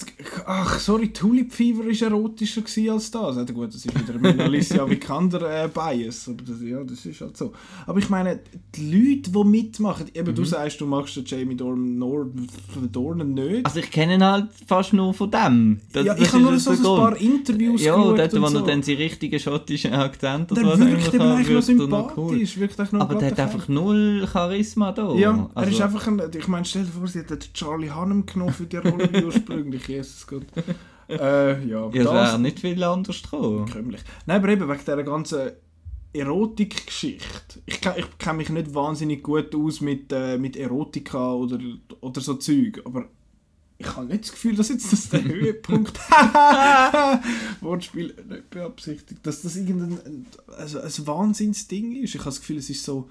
[0.46, 2.62] ach, sorry, Tulip Fever war erotischer
[2.94, 3.38] als das.
[3.38, 6.30] Also, gut, das ist wieder ein Alicia Vikander äh, Bias.
[6.30, 7.52] Aber das, ja, das ist halt so.
[7.88, 8.42] Aber ich meine,
[8.76, 10.36] die Leute, die mitmachen, eben mhm.
[10.36, 13.66] du sagst, du magst den Jamie Dornan nicht.
[13.66, 15.80] Also ich kenne ihn halt fast nur von dem.
[15.92, 18.58] Das, ja, ich habe nur so ein paar Interviews Ja, dort, wo so.
[18.60, 22.60] er dann seinen richtigen schottischen Akzent oder was wirkt eben eigentlich noch sympathisch.
[22.60, 25.16] Wirkt noch Aber der hat einfach null Charisma da.
[25.16, 28.28] Ja, also, er ist einfach ein, ich meine, stell dir vor, sie hat Charlie Hunnam
[28.28, 30.46] genommen für die Rolle ursprünglich eigentlich, Jesus Gott.
[31.10, 33.96] äh, ja, ja, das wäre nicht viel anders gekommen.
[34.26, 35.52] Nein, aber eben wegen dieser ganzen
[36.14, 37.62] Erotikgeschichte.
[37.66, 41.60] Ich, ich kenne mich nicht wahnsinnig gut aus mit, äh, mit Erotika oder,
[42.02, 43.06] oder so Zeug, aber
[43.78, 45.98] ich habe nicht das Gefühl, dass jetzt das der Höhepunkt
[47.62, 52.14] Wortspiel nicht beabsichtigt, dass das irgendein also ein Wahnsinnsding ist.
[52.14, 53.10] Ich habe das Gefühl, es ist so,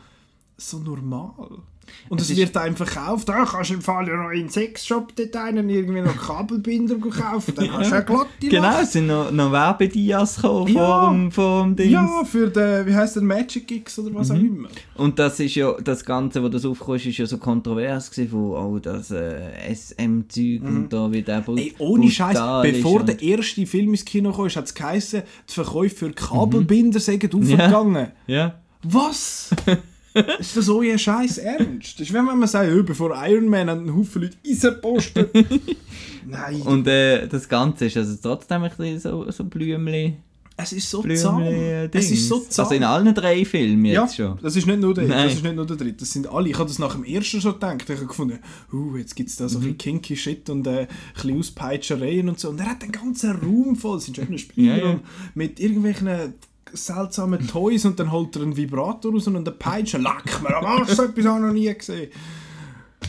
[0.59, 1.63] so normal.
[2.09, 5.15] Und es, Es wird einem verkauft, da kannst du im Fall ja noch in Sexshop
[5.17, 9.31] dort einen irgendwie noch Kabelbinder kaufen, dann hast du eine glatte Genau, es sind noch,
[9.31, 10.75] noch Werbedias gekommen Ja.
[11.01, 11.91] vor, dem, vor dem Ding.
[11.91, 14.47] Ja, für den, wie heisst der, Magic Gigs oder was auch Mhm.
[14.47, 14.69] immer.
[14.97, 18.41] Und das ist ja, das Ganze, wo das aufkam, ist ja so kontrovers gewesen, von,
[18.53, 21.59] oh, das äh, SM-Zeug und da wird auch Mhm.
[21.59, 25.97] Ey, ohne Scheiß, bevor der erste Film ins Kino kam, hat es geheißen, die Verkäufe
[25.97, 28.09] für Kabelbinder sind aufgegangen.
[28.27, 28.55] Ja.
[28.83, 29.51] Was?
[30.39, 31.95] ist das euer Scheiß Ernst?
[32.01, 35.27] Das ist, wenn man sagt, ja, bevor Iron Man haben einen Haufen Leute Eisenposten.
[36.27, 40.15] Nein, Und äh, das Ganze ist also trotzdem ein bisschen so, so Blümli,
[40.63, 41.41] es ist so zahm.
[41.43, 42.65] Äh, Es ist so zahm.
[42.67, 44.39] Also in allen drei Filmen ja, jetzt schon.
[44.43, 45.25] das ist nicht nur der, Nein.
[45.29, 46.51] das ist nicht nur der dritte, das sind alle.
[46.51, 47.89] Ich habe das nach dem ersten schon gedacht.
[47.89, 48.39] Ich habe gefunden,
[48.71, 49.65] uh, jetzt gibt es da so Mhm.
[49.65, 52.51] ein bisschen kinky Shit und äh, ein bisschen Auspeitschereien und so.
[52.51, 55.01] Und er hat den ganzen Raum voll, es sind schöne Spiele Ja, ja.
[55.35, 56.35] mit irgendwelchen
[56.73, 59.99] seltsamen Toys und dann holt er einen Vibrator raus und eine Peitsche.
[59.99, 62.11] Leck mir am Arsch, so etwas habe ich noch nie gesehen.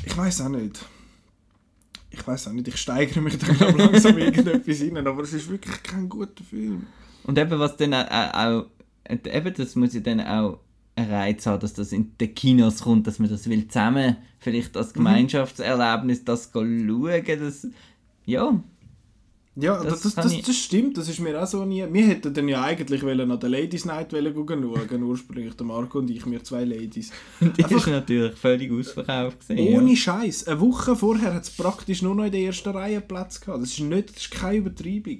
[0.05, 0.85] Ich weiß auch nicht.
[2.09, 5.49] Ich weiß auch nicht, ich steigere mich da glaub, langsam irgendetwas rein, aber es ist
[5.49, 6.87] wirklich kein guter Film.
[7.23, 8.65] Und eben, was dann auch, auch
[9.09, 10.59] eben, das muss ja dann auch
[10.95, 14.75] einen Reiz haben, dass das in den Kinos kommt, dass man das will zusammen, vielleicht
[14.75, 14.79] Mhm.
[14.81, 17.67] als Gemeinschaftserlebnis, das schauen, das,
[18.25, 18.61] ja,
[19.55, 21.85] Ja, Das das, das, das, stimmt, das ist mir auch so nie.
[21.91, 26.09] Wir hätten dann ja eigentlich wollen an der Ladies Night schauen, ursprünglich der Marco und
[26.09, 27.11] ich, wir zwei Ladies.
[27.41, 29.95] die Einfach- ist natürlich völlig ausverkauft gewesen, Ohne ja.
[29.97, 30.47] Scheiß.
[30.47, 33.61] Eine Woche vorher hat es praktisch nur noch in der ersten Reihe Platz gehabt.
[33.61, 35.19] Das ist, nicht, das ist keine Übertreibung.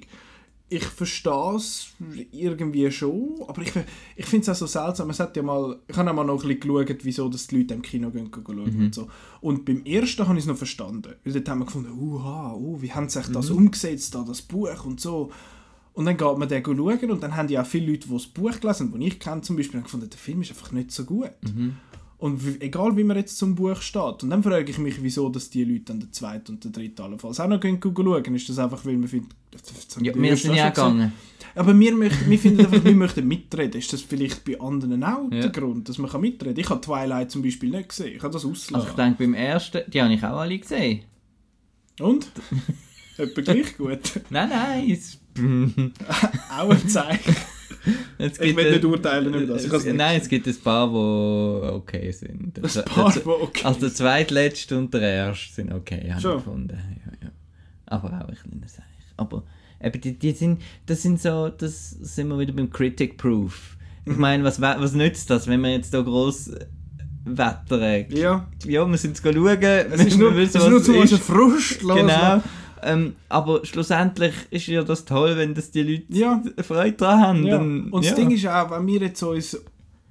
[0.74, 1.88] Ich verstehe es
[2.30, 3.72] irgendwie schon, aber ich,
[4.16, 5.10] ich finde es auch so seltsam.
[5.10, 7.58] Es hat ja mal, ich habe auch mal noch ein bisschen geschaut, wieso dass die
[7.58, 8.84] Leute im Kino gehen, gehen schauen Mhm.
[8.86, 9.08] und so.
[9.40, 11.14] Und beim ersten habe ich es noch verstanden.
[11.24, 13.56] Weil dort haben wir gefunden, uha, uh, wie haben sie sich das Mhm.
[13.56, 15.30] umgesetzt, da, das Buch und so.
[15.94, 18.26] Und dann geht man den schauen und dann haben ja auch viele Leute, die das
[18.26, 20.90] Buch gelesen haben, die ich kenne zum Beispiel, haben gefunden, der Film ist einfach nicht
[20.90, 21.30] so gut.
[21.42, 21.76] Mhm.
[22.22, 24.22] Und egal wie man jetzt zum Buch steht.
[24.22, 27.02] Und dann frage ich mich, wieso dass die Leute dann den zweiten und den dritten
[27.02, 28.34] allenfalls auch noch gehen schauen.
[28.36, 29.32] Ist das einfach, weil man findet...
[30.00, 31.12] Ja, wir sind ja gegangen.
[31.56, 33.76] Aber wir, möchten, wir finden einfach, wir möchten mitreden.
[33.76, 35.40] Ist das vielleicht bei anderen auch Ja.
[35.40, 36.60] der Grund, dass man kann mitreden kann?
[36.62, 38.14] Ich habe Twilight zum Beispiel nicht gesehen.
[38.16, 38.96] Ich habe das Also ich ausgelassen.
[38.96, 41.00] denke, beim ersten, die habe ich auch alle gesehen.
[41.98, 42.28] und?
[43.18, 44.20] Etwa gleich gut.
[44.30, 44.98] Nein, nein,
[46.56, 47.34] auch ein Zeichen.
[48.18, 49.64] es Ich will nicht urteilen über das.
[49.64, 52.58] Es, nein, es gibt ein paar, die okay sind.
[52.58, 56.78] Ein paar, die okay Also der zweitletzte und der erste sind okay, habe ich gefunden.
[57.06, 57.32] Ja, ja.
[57.86, 58.84] Aber auch ein kleines Seich.
[59.16, 59.42] Aber
[59.82, 63.76] eben, die, die sind, das sind so, das sind wir wieder beim Critic Proof.
[64.04, 64.12] Mhm.
[64.12, 66.50] Ich meine, was, was nützt das, wenn wir jetzt da gross
[67.24, 68.06] wettern?
[68.10, 69.62] Ja, Ja, wir sind schauen.
[69.92, 72.42] es ist nur, es ist nur zum Beispiel Frust Genau.
[72.82, 76.42] Ähm, aber schlussendlich ist ja das toll, wenn das die Leute Ja.
[76.62, 77.46] Freude daran haben.
[77.46, 77.58] Ja.
[77.58, 79.58] Dann, Und das Ding ist auch, wenn wir jetzt uns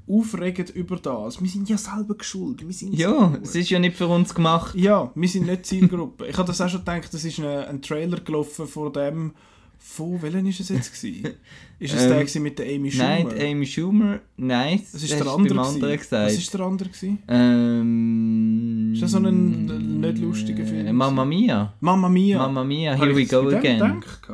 [0.10, 2.67] aufregen über das, wir sind ja selber geschuldet.
[2.67, 4.75] Wir sind ja, es ist ja nicht für uns gemacht.
[4.75, 6.27] ja, wir sind nicht Zielgruppe.
[6.27, 9.34] ich habe das auch schon gedacht, das ist ein, ein Trailer gelaufen von dem,
[9.83, 11.33] von, welchen ist es jetzt gewesen?
[11.79, 13.07] Ist es Ähm, der gewesen mit der Amy Schumer?
[13.07, 16.09] Nein, Amy Schumer, nein, das ist der andere beim gesagt.
[16.27, 17.17] Was ist der andere gewesen?
[17.27, 20.87] Ähm, Ist das so ein äh, nicht lustiger Film?
[20.87, 21.73] äh, Mamma Mia.
[21.79, 22.37] Mamma Mia.
[22.37, 23.79] Mamma Mia, here we go again.
[23.79, 24.29] gedacht?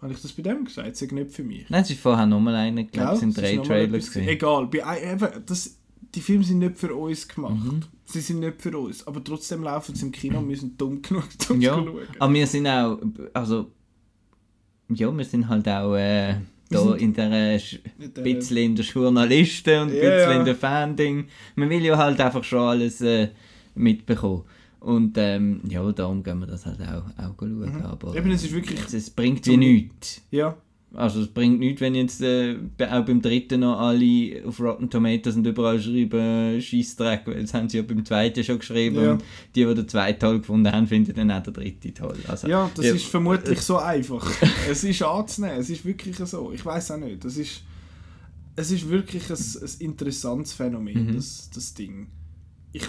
[0.00, 0.90] Habe ich das bei dem gesagt?
[0.90, 1.64] Das ist nicht für mich.
[1.68, 3.14] Nein, es ist vorher nochmal einer, ich glaube, Gell?
[3.14, 4.26] es sind drei ist noch mal Trailer etwas gewesen.
[4.26, 4.28] gewesen.
[4.36, 5.76] Egal, bei, eben, das,
[6.14, 7.54] die Filme sind nicht für uns gemacht.
[7.64, 7.80] Mhm.
[8.06, 9.06] Sie sind nicht für uns.
[9.06, 11.98] Aber trotzdem laufen sie im Kino und wir sind dumm genug, um Ja, zu schauen.
[12.18, 12.98] aber wir sind auch,
[13.32, 13.70] also,
[14.88, 16.34] ja, wir sind halt auch äh,
[16.70, 20.38] da in der, Sch- Mit der- bisschen in der Journalisten und ein Ja, bisschen ja.
[20.38, 21.26] in der Fan-Ding.
[21.56, 23.28] Man will ja halt einfach schon alles äh,
[23.74, 24.42] mitbekommen.
[24.80, 27.82] Und ähm, ja, darum gehen wir das halt auch, auch schauen.
[27.84, 28.16] Aber Mhm.
[28.18, 30.22] Eben, es ist wirklich- es, es bringt wie zum- nichts.
[30.30, 30.56] Ja,
[30.96, 32.56] Also es bringt nichts, wenn jetzt äh,
[32.88, 37.68] auch beim dritten noch alle auf Rotten Tomatoes und überall schreiben Scheissdreck, weil das haben
[37.68, 39.12] sie ja beim zweiten schon geschrieben Ja.
[39.12, 39.24] und
[39.56, 42.16] die, die den zweiten toll gefunden haben, finden dann auch den dritten toll.
[42.28, 44.30] Also, ja, das ja, ist vermutlich so einfach.
[44.70, 46.52] es ist anzunehmen, es ist wirklich so.
[46.52, 47.24] Ich weiß auch nicht.
[47.24, 47.62] Das ist,
[48.56, 51.14] es ist wirklich ein, ein interessantes Phänomen, Mhm.
[51.16, 52.06] das, das Ding.
[52.72, 52.86] Ich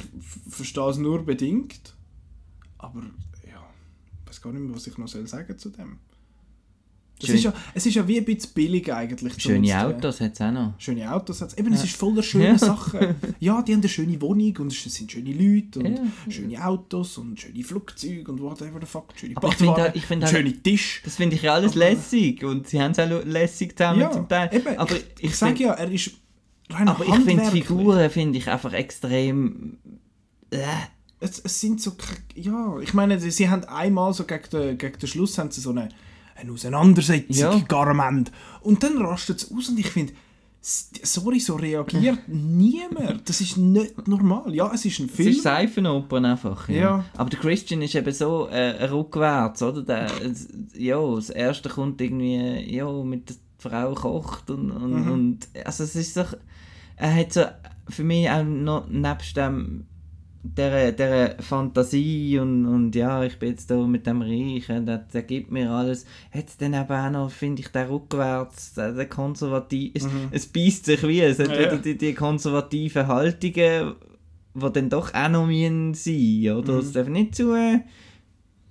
[0.50, 1.96] verstehe es nur bedingt,
[2.78, 3.02] aber
[3.48, 3.64] ja,
[4.24, 5.98] ich weiß gar nicht mehr, was ich noch soll sagen zu dem.
[7.24, 9.42] Es ist, ja, es ist ja wie ein bisschen billig eigentlich.
[9.42, 10.74] Schöne Autos hat es auch noch.
[10.78, 11.54] Schöne Autos hat's.
[11.58, 11.86] Eben, es Ja.
[11.86, 12.58] ist voller schöner Ja.
[12.58, 13.16] Sachen.
[13.40, 16.04] Ja, die haben eine schöne Wohnung und es sind schöne Leute und Ja.
[16.30, 19.14] schöne Autos und schöne Flugzeuge und whatever the fuck.
[19.16, 21.02] Schöne Aber ich halt- ich halt- schöne Tisch.
[21.06, 24.12] Das finde ich ja alles Aber- lässig und sie haben es auch lässig zusammen Ja,
[24.12, 24.50] zum Teil.
[24.54, 24.78] eben.
[24.78, 26.12] Aber ich, ich, ich sage find- ja, er ist
[26.70, 27.46] rein aber ich finde.
[27.46, 29.78] Figuren finde ich einfach extrem...
[30.52, 30.58] Äh,
[31.22, 31.94] es, es sind so,
[32.36, 35.70] ja, ich meine, sie haben einmal so gegen den, gegen den Schluss haben sie so
[35.72, 35.90] eine,
[36.36, 37.60] eine Auseinandersetzung Ja.
[37.68, 38.32] gar am Ende.
[38.62, 40.14] Und dann rastet es aus und ich finde,
[40.62, 43.28] sorry, so reagiert niemand.
[43.30, 44.54] Das ist nicht normal.
[44.54, 45.30] Ja, es ist ein Es Film.
[45.30, 46.68] ist Seifenopern einfach.
[46.70, 46.76] Ja.
[46.76, 47.06] Ja.
[47.18, 49.82] Aber der Christian ist eben so äh, rückwärts, oder?
[49.84, 55.12] Der, es- ja, das erste kommt irgendwie, ja, mit der Frau kocht und, und, Mhm.
[55.12, 56.36] und also es ist doch,
[56.98, 57.44] er hat so
[57.90, 59.86] für mich auch noch nebst dem
[60.58, 65.24] der, der Fantasie und, und ja, ich bin jetzt da mit dem Reichen, der, der
[65.24, 69.92] gibt mir alles, hat dann eben auch noch, finde ich, der rückwärts, der, der konservativ,
[69.96, 71.54] es, es beißt sich wie, es hat Mhm.
[71.54, 73.96] Ja, wieder die, die konservativen Haltungen,
[74.54, 76.80] die dann doch auch noch müssen sein, oder?
[76.80, 77.80] Es darf nicht zu, äh,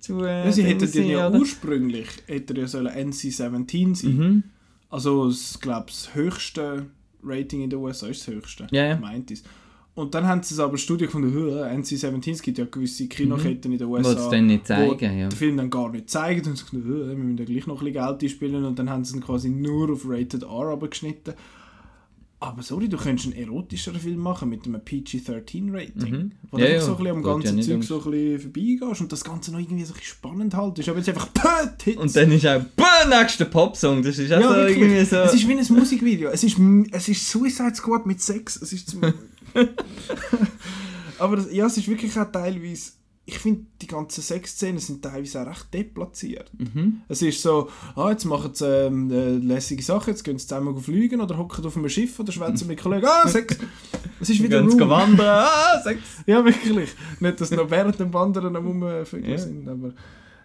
[0.01, 1.39] zu äh, Ja, sie hätten Ding den ja oder?
[1.39, 4.17] ursprünglich hätte er ja sollen NC-17 sein.
[4.17, 4.43] Mhm.
[4.91, 6.87] Also, ich glaube, das höchste
[7.23, 8.67] Rating in den USA ist das höchste.
[8.71, 8.97] Ja, ja.
[8.97, 9.43] Meint es.
[9.97, 13.71] Und dann haben sie es aber Studie gefunden, «Hö, NC-17, es gibt ja gewisse Kinoketten
[13.71, 15.29] in den USA, dann nicht zeigen, ja.
[15.29, 16.51] den Film dann gar nicht zeigen.
[16.51, 18.65] Und «Hö, wir müssen ja gleich noch ein bisschen Geld einspielen.
[18.65, 21.35] Und dann haben sie ihn quasi nur auf Rated R abgeschnitten.
[22.41, 26.11] Aber sorry, du könntest einen erotischeren Film machen mit einem PG-13-Rating.
[26.11, 26.33] Mhm.
[26.51, 28.41] Wo Ja, du ja, so ein bisschen am ja ganzen nicht Zeug so ein bisschen
[28.41, 30.89] vorbeigehst und das Ganze noch irgendwie so ein spannend haltest.
[30.89, 34.49] Aber jetzt einfach «Pöt!» Und dann ist auch «Bäh, nächster Popsong», das ist auch Ja,
[34.49, 34.77] so wirklich.
[34.77, 35.17] irgendwie so...
[35.19, 36.31] Es ist wie ein Musikvideo.
[36.31, 36.59] Es ist,
[36.91, 38.61] es ist Suicide Squad mit Sex.
[38.61, 39.01] Es ist zum
[41.19, 42.93] Aber das, ja, es ist wirklich auch teilweise.
[43.27, 46.51] Ich finde, die ganzen Sexszenen sind teilweise auch recht deplatziert.
[46.59, 47.01] Mhm.
[47.09, 50.77] Es ist so, ah, jetzt machen sie ähm, eine lässige Sache, jetzt gehen sie zusammen
[50.79, 53.57] fliegen oder hocken auf einem Schiff oder schwätzen mit Kollegen, ah, Sex!
[54.21, 56.01] Es ist wieder Ganz wandern, ah, Sex!
[56.27, 56.91] Ja, wirklich.
[57.19, 59.39] Nicht, dass noch während dem Wandern am Rumficken Ja.
[59.39, 59.95] sind, aber...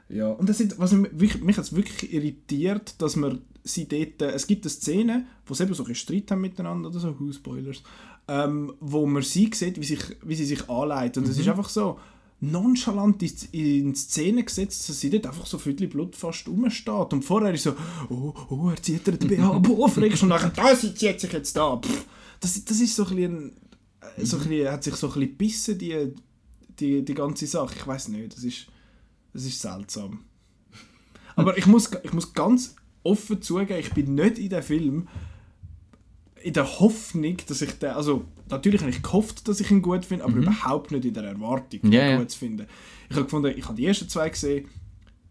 [0.08, 4.22] Ja, und das sind, was mich, mich hat es wirklich irritiert, dass man sie dort...
[4.22, 7.00] äh, Es gibt eine Szene, wo sie eben so ein bisschen Streit haben miteinander, oder
[7.00, 7.84] so, Who Spoilers,
[8.30, 11.24] ähm, wo man sie sieht, wie, sich, wie sie sich anleiten.
[11.24, 12.00] Und es ist einfach so
[12.42, 17.12] nonchalant in, Szene gesetzt, dass sie dort einfach so viel Blut fast rumsteht.
[17.12, 17.74] Und vorher ist so,
[18.10, 21.34] oh, oh, er zieht ihr den BH ab, aufregst und nachher, da, sie zieht sich
[21.34, 21.78] jetzt da.
[21.78, 22.06] Pff.
[22.40, 23.52] Das, das ist so ein bisschen...
[24.18, 26.14] äh, So ein bisschen, hat sich so ein bisschen gebissen, die,
[26.80, 27.76] die, die ganze Sache.
[27.76, 28.68] Ich weiß nicht, das ist,
[29.34, 30.20] das ist seltsam.
[31.36, 35.08] Aber ich muss, ich muss ganz offen zugeben, ich bin nicht in dem Film
[36.44, 40.06] in der Hoffnung, dass ich den, also natürlich habe ich gehofft, dass ich ihn gut
[40.06, 42.18] finde, aber überhaupt nicht in der Erwartung, ihn ja.
[42.18, 42.66] gut zu finden.
[43.10, 44.68] Ich habe gefunden, ich habe die ersten zwei gesehen,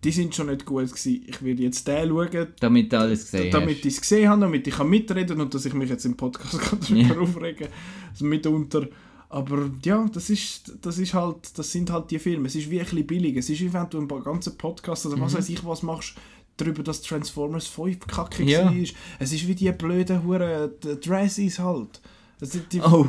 [0.05, 1.25] die sind schon nicht gut gewesen.
[1.27, 4.67] Ich will jetzt den schauen, Damit du alles gesehen damit ich es gesehen habe, damit
[4.67, 6.55] ich kann mitreden und dass ich mich jetzt im Podcast
[6.89, 7.69] darüber aufregen
[8.11, 8.87] also mitunter.
[9.31, 12.47] Aber ja, das ist, das ist halt, das sind halt die Filme.
[12.47, 13.37] Es ist wie ein bisschen billig.
[13.37, 15.21] Es ist wie wenn du einen ganzen Podcast oder Mhm.
[15.23, 16.15] was weiß ich was machst,
[16.59, 18.67] darüber, dass Transformers 5 kacke Ja.
[18.67, 18.75] war.
[19.19, 20.71] Es ist wie die blöden Huren
[21.05, 22.01] Dressies halt.
[22.41, 23.07] Das sind die, Oh,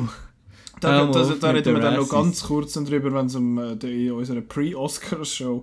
[0.80, 3.76] da, da, da mit reden wir dann noch ganz kurz drüber, wenn es um äh,
[3.76, 5.62] die, in unserer Pre-Oscars-Show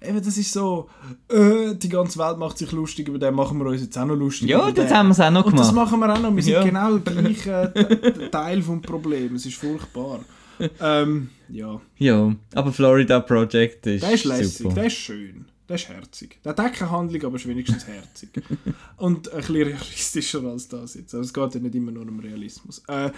[0.00, 0.88] Eben, das ist so,
[1.28, 4.14] äh, die ganze Welt macht sich lustig, über den machen wir uns jetzt auch noch
[4.14, 4.48] lustig.
[4.48, 5.90] ja, das haben wir es auch noch Und das gemacht.
[5.90, 6.36] machen wir auch noch.
[6.36, 6.62] Wir sind Ja.
[6.62, 9.34] genau der gleiche Te- Teil vom Problem.
[9.34, 10.20] Es ist furchtbar.
[10.80, 11.80] ähm, ja.
[11.96, 14.74] Ja, aber Florida Project ist, Der ist lässig, super.
[14.76, 16.38] der ist schön, der ist herzig.
[16.44, 18.30] Der hat keine Handlung, aber ist wenigstens herzig.
[18.96, 21.14] Und ein bisschen realistischer als das jetzt.
[21.14, 22.82] Also es geht ja nicht immer nur um Realismus.
[22.88, 23.10] Äh,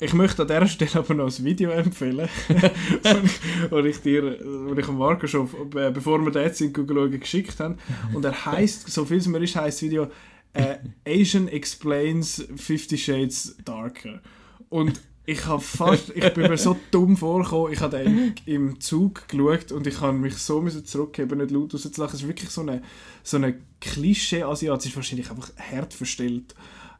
[0.00, 2.28] ich möchte an dieser Stelle aber noch ein Video empfehlen,
[3.70, 6.96] wo ich, dir, wo ich am Marco schon, äh, bevor wir den jetzt in Google
[6.96, 7.78] schauen, geschickt haben.
[8.14, 10.10] Und er heißt, so viel es mir ist, heißt das Video
[10.54, 14.22] äh, Asian Explains Fifty Shades Darker.
[14.68, 19.28] Und ich habe fast, ich bin mir so dumm vorgekommen, ich habe den im, Zug
[19.28, 22.14] geschaut und ich habe mich so müssen zurückheben, nicht laut rauszulachen.
[22.14, 22.80] Es ist wirklich so eine,
[23.22, 26.54] so eine Klischee-Asiat, sie ist wahrscheinlich einfach hart verstellt.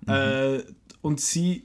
[0.06, 0.58] Äh,
[1.00, 1.64] und sie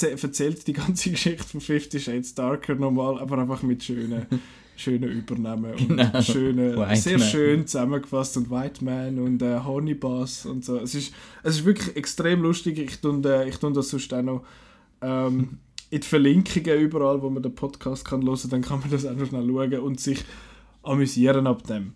[0.00, 4.26] erzählt die ganze Geschichte von Fifty Shades Darker nochmal, aber einfach mit schönen,
[4.76, 6.22] schönen Übernahmen und Genau.
[6.22, 7.28] schönen, White sehr Man.
[7.28, 10.76] schön zusammengefasst und White Man und äh, Honey Bass und so.
[10.78, 12.80] Es ist, es ist wirklich extrem lustig.
[12.80, 14.44] Ich tue, äh, ich tue das sonst auch noch
[15.00, 15.58] ähm,
[15.90, 19.14] in die Verlinkungen überall, wo man den Podcast kann hören, dann kann man das auch
[19.14, 20.24] noch schnell schauen und sich
[20.82, 21.94] amüsieren ab dem.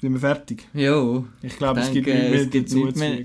[0.00, 0.68] Sind wir fertig?
[0.74, 3.24] Ja, Ich glaube, es gibt nicht mehr dazu zu mehr-.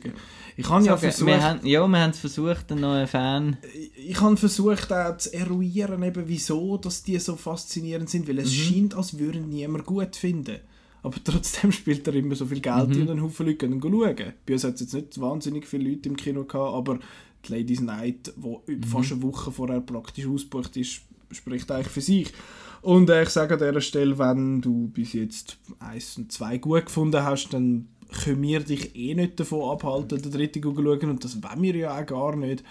[0.60, 3.58] Ich habe ja versucht, wir haben, ja, wir haben es versucht, einen neuen Fan.
[3.96, 8.54] ich habe versucht auch zu eruieren, eben, wieso dass die so faszinierend sind, weil es
[8.54, 10.58] scheint, als würden niemand gut finden.
[11.02, 14.34] Aber trotzdem spielt er immer so viel Geld in und ein Haufen Leute gehen schauen.
[14.46, 17.00] Bei uns hat es jetzt nicht wahnsinnig viele Leute im Kino gehabt, aber
[17.48, 18.34] die Ladies Night,
[18.68, 22.32] die fast eine Woche vorher praktisch ausgebucht ist, spricht eigentlich für sich.
[22.82, 26.86] Und äh, ich sage an dieser Stelle, wenn du bis jetzt eins und zwei gut
[26.86, 27.88] gefunden hast, dann
[28.24, 31.10] können wir dich eh nicht davon abhalten, den dritten zu schauen.
[31.10, 32.64] Und das wollen wir ja auch gar nicht.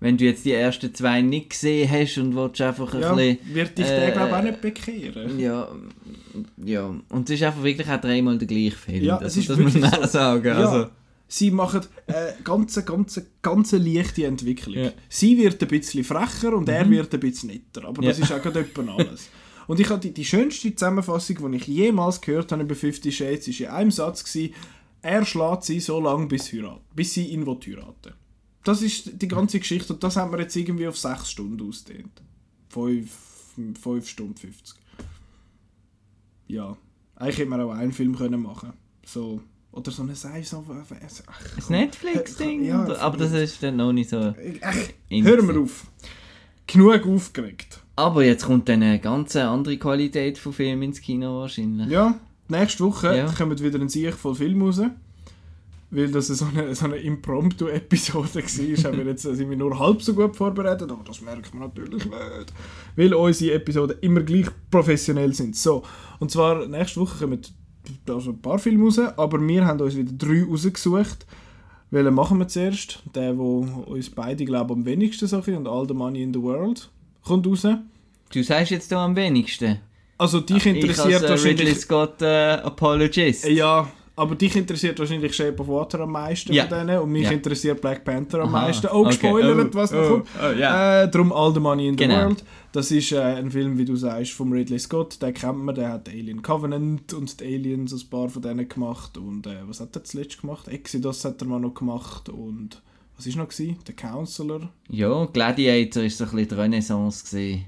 [0.00, 3.54] wenn du jetzt die ersten zwei nicht gesehen hast und willst einfach ein Ja, bisschen...
[3.54, 5.38] wird dich äh, der, glaube ich, auch nicht bekehren.
[5.38, 5.68] Ja,
[6.64, 9.04] ja, und es ist einfach wirklich auch dreimal der gleiche Film.
[9.04, 10.06] Ja, das, es ist das muss man so.
[10.06, 10.44] sagen.
[10.46, 10.90] Ja, Also,
[11.32, 14.84] sie machen eine ganz, ganz, ganz leichte Entwicklung.
[14.84, 14.92] Ja.
[15.08, 17.86] Sie wird ein bisschen frecher und er wird ein bisschen netter.
[17.86, 18.24] Aber das Ja.
[18.24, 19.30] ist auch gerade alles.
[19.66, 23.48] Und ich habe die, die schönste Zusammenfassung, die ich jemals gehört habe über Fifty Shades,
[23.48, 24.54] ist in einem Satz gewesen,
[25.00, 28.12] er schlägt sie so lange, bis, heirat, bis sie ihn heiraten
[28.64, 32.22] Das ist die ganze Geschichte und das haben wir jetzt irgendwie auf sechs Stunden ausgedehnt.
[32.68, 33.10] Fünf,
[33.80, 34.76] fünf Stunden 50.
[36.48, 36.76] Ja,
[37.16, 38.74] eigentlich hätte man auch einen Film können machen
[39.06, 39.40] so
[39.72, 40.44] Oder so eine Seife.
[40.44, 40.64] So,
[41.26, 41.76] ach, das komm.
[41.76, 42.64] Netflix-Ding?
[42.64, 42.96] Ja?
[42.98, 44.34] Aber das ist dann noch nicht so...
[44.60, 44.76] Ach,
[45.10, 45.86] hören wir auf.
[46.66, 47.80] Genug aufgeregt.
[47.96, 51.88] Aber jetzt kommt dann eine ganz andere Qualität von Film ins Kino wahrscheinlich.
[51.88, 52.18] Ja,
[52.48, 53.26] nächste Woche Ja.
[53.32, 54.80] kommt wieder ein Sieg voll Film raus.
[55.90, 60.00] Weil das so eine, so eine Impromptu-Episode war, haben wir jetzt, sind wir nur halb
[60.00, 62.52] so gut vorbereitet, aber das merkt man natürlich nicht.
[62.96, 65.54] Weil unsere Episoden immer gleich professionell sind.
[65.54, 65.82] So,
[66.18, 67.42] und zwar nächste Woche kommen
[68.08, 71.26] also ein paar Filme raus, aber wir haben uns wieder drei rausgesucht.
[71.90, 73.02] Welchen machen wir zuerst?
[73.14, 76.90] Der, wo uns beide, glaube am wenigsten so und All the Money in the World
[77.22, 77.66] kommt raus.
[78.32, 79.78] Du sagst jetzt da am wenigsten.
[80.16, 81.60] Also dich interessiert ich als, äh, wahrscheinlich...
[81.60, 83.46] Ridley Scott äh, Apologist.
[83.48, 86.66] Ja, aber dich interessiert wahrscheinlich Shape of Water am meisten Ja.
[86.66, 87.30] von denen und mich Ja.
[87.30, 88.86] interessiert Black Panther am Aha, meisten.
[88.88, 89.08] Oh, okay.
[89.10, 90.26] gespoilert, Oh, was noch oh, kommt.
[90.42, 91.02] oh, ja.
[91.02, 92.24] Äh, drum All the Money in the Genau.
[92.26, 92.44] World.
[92.72, 95.20] Das ist äh, ein Film, wie du sagst, von Ridley Scott.
[95.20, 99.16] Den kennt man, der hat Alien Covenant und die Aliens, ein paar von denen gemacht.
[99.18, 100.68] Und äh, was hat er zuletzt gemacht?
[100.68, 102.80] Exodus hat er mal noch gemacht und
[103.16, 103.76] was ist noch gewesen?
[103.86, 104.70] The Counselor.
[104.88, 107.64] Ja, Gladiator ist so ein bisschen die Renaissance gesehen.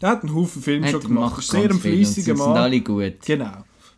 [0.00, 1.42] Der hat einen Haufen Filme schon gemacht.
[1.42, 2.56] Sehr ein fleissiger sind Mann.
[2.56, 3.14] alle gut.
[3.26, 3.50] Genau.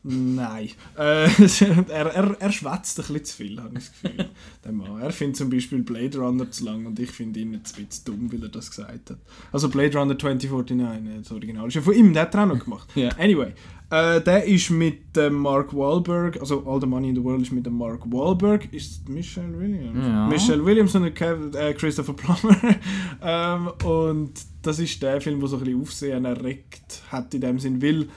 [0.03, 0.71] Nein.
[0.97, 1.29] Äh,
[1.89, 4.31] er, er, er schwätzt ein bisschen zu viel, habe ich das Gefühl.
[4.65, 5.01] Der Mann.
[5.01, 8.05] Er findet zum Beispiel Blade Runner zu lang und ich finde ihn jetzt ein bisschen
[8.07, 9.19] dumm, weil er das gesagt hat.
[9.53, 12.47] Also Blade Runner 2049, äh, das Original, ist ja von ihm, der hat er auch
[12.47, 12.89] noch gemacht.
[12.95, 13.11] Ja.
[13.19, 13.53] Anyway,
[13.91, 17.53] äh, der ist mit dem Mark Wahlberg, also All the Money in the World ist
[17.53, 20.07] mit dem Mark Wahlberg, ist Michelle Williams?
[20.07, 20.29] Ja.
[20.29, 22.57] Michelle Williams und Kev, äh, Christopher Plummer.
[23.23, 24.33] ähm, und
[24.63, 28.09] das ist der Film, der so ein bisschen Aufsehen erregt hat in dem Sinn, weil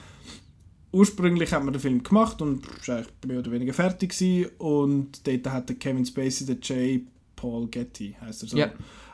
[0.94, 4.50] ursprünglich hat man den Film gemacht und ist eigentlich mehr oder weniger fertig gewesen.
[4.58, 7.02] und dort hat der Kevin Spacey der J.
[7.36, 8.72] Paul Getty, heißt er so, Ja.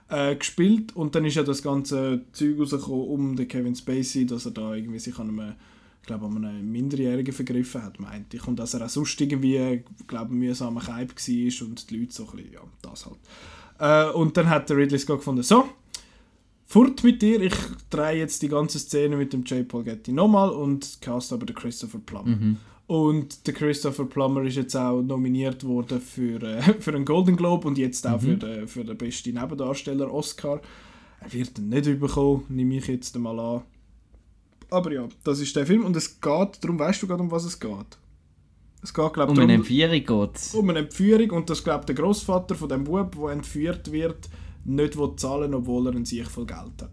[0.08, 4.44] äh, gespielt und dann ist ja das ganze Zeug rausgekommen um den Kevin Spacey, dass
[4.46, 5.54] er da irgendwie sich an einem
[6.02, 8.46] ich glaube, an einem Minderjährigen vergriffen hat, meinte ich.
[8.46, 12.24] Und dass er auch sonst irgendwie, glaube ich, mühsamer Hype war und die Leute so
[12.24, 13.18] ein bisschen, ja, das halt.
[13.78, 15.68] Äh, und dann hat der Ridley Scott gefunden, so,
[16.70, 17.54] fort mit dir, ich
[17.90, 19.66] drehe jetzt die ganze Szene mit dem J.
[19.66, 22.36] Paul Getty nochmal und cast aber den Christopher Plummer.
[22.36, 22.56] Mhm.
[22.86, 27.66] Und der Christopher Plummer ist jetzt auch nominiert worden für, äh, für einen Golden Globe
[27.66, 30.60] und jetzt auch für, den, für den besten Nebendarsteller Oscar.
[31.20, 33.62] Er wird ihn nicht bekommen, nehme ich jetzt mal an.
[34.70, 37.44] Aber ja, das ist der Film und es geht, darum weißt du gerade, um was
[37.44, 37.98] es geht.
[38.80, 41.88] Es geht, glaube Um ich, eine darum, Empfehlung geht um eine Entführung und das glaubt
[41.88, 44.30] der Großvater von dem Bub, der entführt wird,
[44.64, 46.90] nicht will zahlen, obwohl er ein sich voll Geld hat.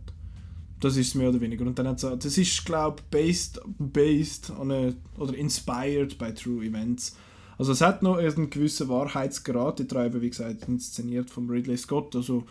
[0.80, 1.65] Das ist es mehr oder weniger.
[1.65, 7.15] Und dann hat das ist glaube based based on a, oder inspired by true events.
[7.57, 9.80] Also es hat noch einen gewissen Wahrheitsgrad.
[9.80, 12.15] Die treiben wie gesagt inszeniert von Ridley Scott.
[12.15, 12.43] Also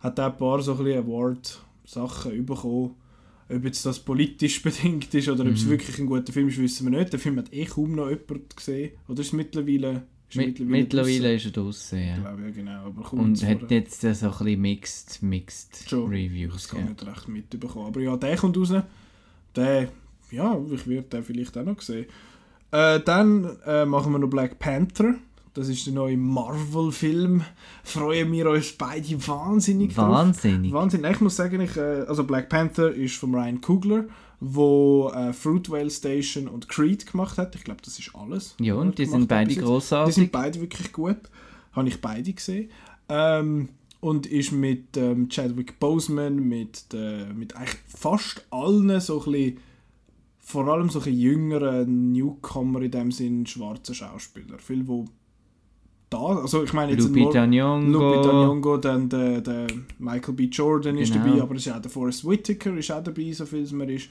[0.00, 2.94] hat auch ein paar so ein Award-Sachen bekommen.
[3.48, 6.90] Ob jetzt das politisch bedingt ist oder ob es wirklich ein guter Film ist, wissen
[6.90, 7.12] wir nicht.
[7.12, 8.92] Der Film hat eh kaum noch jemand gesehen.
[9.08, 10.02] Oder ist es
[10.36, 10.70] mittlerweile...
[10.82, 12.16] Mittlerweile ist er draussen, Ich ja.
[12.18, 16.08] glaube ja genau, Und hat jetzt so ein bisschen mixed, mixed Schon.
[16.10, 16.52] Reviews.
[16.54, 16.84] Das kann Ja.
[16.86, 17.86] ich nicht recht mitbekommen.
[17.86, 18.72] Aber ja, der kommt raus.
[19.56, 19.88] Der,
[20.30, 22.06] ja, ich werde den vielleicht auch noch sehen.
[22.70, 25.14] Äh, dann äh, machen wir noch Black Panther.
[25.54, 27.42] Das ist der neue Marvel-Film.
[27.84, 30.08] Freuen wir uns beide wahnsinnig drauf.
[30.08, 30.72] Wahnsinnig.
[30.72, 31.04] Wahnsinn.
[31.04, 34.04] Ich muss sagen, ich, äh, also Black Panther ist von Ryan Coogler,
[34.44, 37.54] wo äh, Fruitvale Station und Creed gemacht hat.
[37.54, 38.56] Ich glaube, das ist alles.
[38.60, 39.92] Ja, und die sind beide jetzt.
[39.92, 41.18] Die sind beide wirklich gut.
[41.72, 42.68] Habe ich beide gesehen.
[43.08, 43.68] Ähm,
[44.00, 49.58] und ist mit ähm, Chadwick Boseman, mit, äh, mit eigentlich fast allen so ein bisschen,
[50.40, 54.58] vor allem so ein jüngeren Newcomer in dem Sinn, schwarzen Schauspieler.
[54.58, 55.04] Viel, wo
[56.10, 57.78] da, also ich meine jetzt Nyong'o.
[57.80, 59.68] Lupita Nyong'o, dann der, der
[60.00, 60.44] Michael B.
[60.46, 61.26] Jordan ist Genau.
[61.26, 63.88] dabei, aber es ist auch der Forrest Whitaker ist auch dabei, so viel es mir
[63.88, 64.08] ist.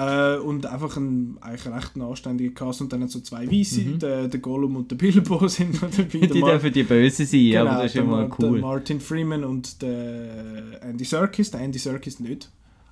[0.00, 3.80] Äh, und einfach ein eigentlich recht ein anständiger Cast und dann hat so zwei Weiße,
[3.80, 3.98] Mhm.
[3.98, 6.26] der, der Gollum und der Bilbo sind noch dabei.
[6.26, 8.60] Die dürfen die Böse sein, aber das ist mal Mar- Der cool.
[8.60, 12.48] Martin Freeman und der Andy Serkis, der Andy Serkis nicht.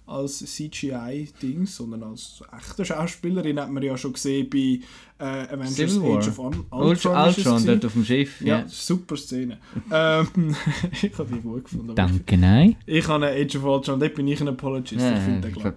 [0.07, 4.81] Als CGI-Ding, sondern als echter Schauspielerin hat man ja schon gesehen bei
[5.19, 6.19] äh, Avengers Civil War.
[6.19, 6.39] Age of
[6.71, 7.67] Ultron, gewesen.
[7.67, 8.41] dort auf dem Schiff.
[8.41, 8.69] Ja, Ja.
[8.69, 9.59] super Szene.
[9.91, 10.55] ähm,
[11.03, 11.95] ich habe die gut gefunden.
[11.95, 12.77] Danke, nein.
[12.87, 15.01] Ich, habe eine Age of Ultron, dort bin ich ein Apologist.
[15.01, 15.73] Ja, ich finde den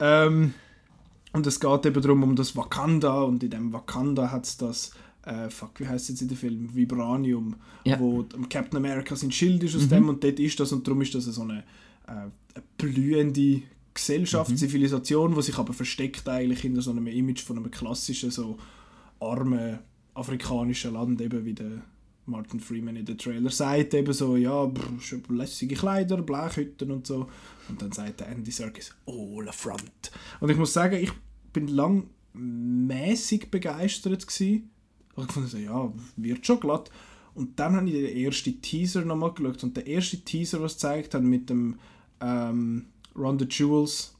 [0.00, 0.54] ähm,
[1.32, 4.92] Und es geht eben darum, um das Wakanda und in dem Wakanda hat es das,
[5.24, 6.70] äh, fuck, wie heißt es jetzt in dem Film?
[6.74, 7.98] Vibranium, Ja.
[8.00, 9.88] wo Captain America sein Schild ist aus Mhm.
[9.90, 11.62] dem und dort ist das und darum ist das so eine,
[12.10, 12.32] eine
[12.76, 13.62] blühende
[13.94, 14.56] Gesellschaft, Mhm.
[14.56, 18.58] Zivilisation, die sich aber versteckt eigentlich hinter so einem Image von einem klassischen, so
[19.20, 19.78] armen
[20.14, 21.82] afrikanischen Land, eben wie der
[22.26, 24.92] Martin Freeman in den Trailer sagt, eben so, ja, brr,
[25.30, 27.28] lässige Kleider, Blechhütten und so.
[27.68, 30.10] Und dann sagt der Andy Serkis, all a front.
[30.40, 31.10] Und ich muss sagen, ich
[31.52, 34.70] bin lang mäßig begeistert gewesen.
[35.16, 36.90] Aber ich fand so, ja, wird schon glatt.
[37.34, 39.64] Und dann habe ich den ersten Teaser nochmal geschaut.
[39.64, 41.78] Und der erste Teaser, was gezeigt hat mit dem
[42.20, 44.14] ähm, the Jewels,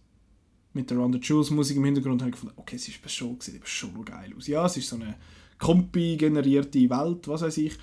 [0.73, 3.67] mit der the Jewels Musik im Hintergrund, habe ich gefunden, okay, es ist schon, sieht
[3.67, 4.47] schon geil aus.
[4.47, 5.15] Ja, es ist so eine
[5.59, 7.77] Kompi-generierte Welt, was weiß ich.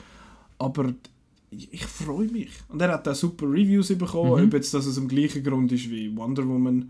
[0.59, 0.93] Aber
[1.49, 2.49] ich, freue mich.
[2.69, 4.47] Und er hat auch super Reviews bekommen, Mhm.
[4.47, 6.89] ob jetzt das aus dem gleichen Grund ist wie Wonder Woman.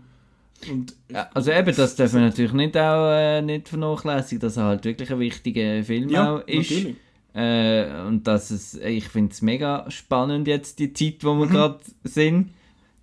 [0.70, 4.64] Und Ja, also eben, das darf man natürlich nicht auch äh, nicht vernachlässigen, dass er
[4.64, 6.70] halt wirklich ein wichtiger Film ja, auch ist.
[6.70, 6.96] natürlich.
[7.34, 11.50] Äh, und dass es, ich finde es mega spannend jetzt, die Zeit, wo wir Mhm.
[11.50, 12.50] gerade sind,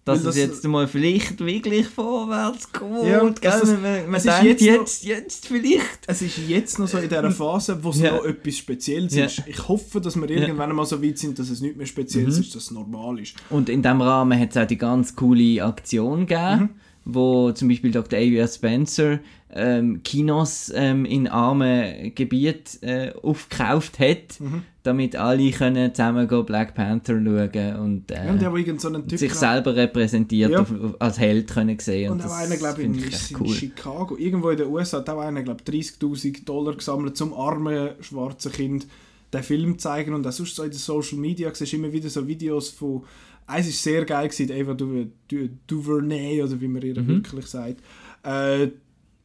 [0.06, 3.06] dass Weil es das- jetzt mal vielleicht wirklich vorwärts kommt.
[3.08, 3.34] Ja, gell?
[3.42, 6.00] das- man man es ist denkt jetzt noch- jetzt, jetzt vielleicht.
[6.08, 8.12] Es ist jetzt noch so in dieser Phase, wo es Ja.
[8.16, 9.26] noch etwas Spezielles Ja.
[9.26, 9.42] ist.
[9.48, 12.42] Ich hoffe, dass wir irgendwann einmal so weit sind, dass es nicht mehr Spezielles Mhm.
[12.44, 13.34] ist, dass es normal ist.
[13.50, 16.70] Und in diesem Rahmen hat es auch die ganz coole Aktion gegeben, Mhm.
[17.06, 18.20] wo zum Beispiel Dr.
[18.20, 19.20] Avia Spencer
[19.56, 24.64] ähm, Kinos ähm, in armen Gebieten äh, aufgekauft hat, Mhm.
[24.84, 28.90] damit alle können zusammen go Black Panther schauen und Ja, und äh, wo irgend so
[29.08, 30.60] sich glaub- selber repräsentiert Ja.
[30.60, 32.12] auf, auf, als Held können sehen.
[32.12, 35.10] Und das auch einer, glaube ich, in, echt in Chicago, irgendwo in den USA, hat
[35.10, 38.86] auch einer, glaube ich, 30.000 Dollar gesammelt, zum armen schwarzen Kind
[39.34, 40.14] den Film zu zeigen.
[40.14, 43.04] Und auch sonst so in den Social Media siehst du immer wieder so Videos von.
[43.48, 47.08] Eins war sehr geil, gewesen, Eva Du- Du- DuVernay, oder wie man ihr Mhm.
[47.08, 47.78] wirklich sagt.
[48.24, 48.70] Äh,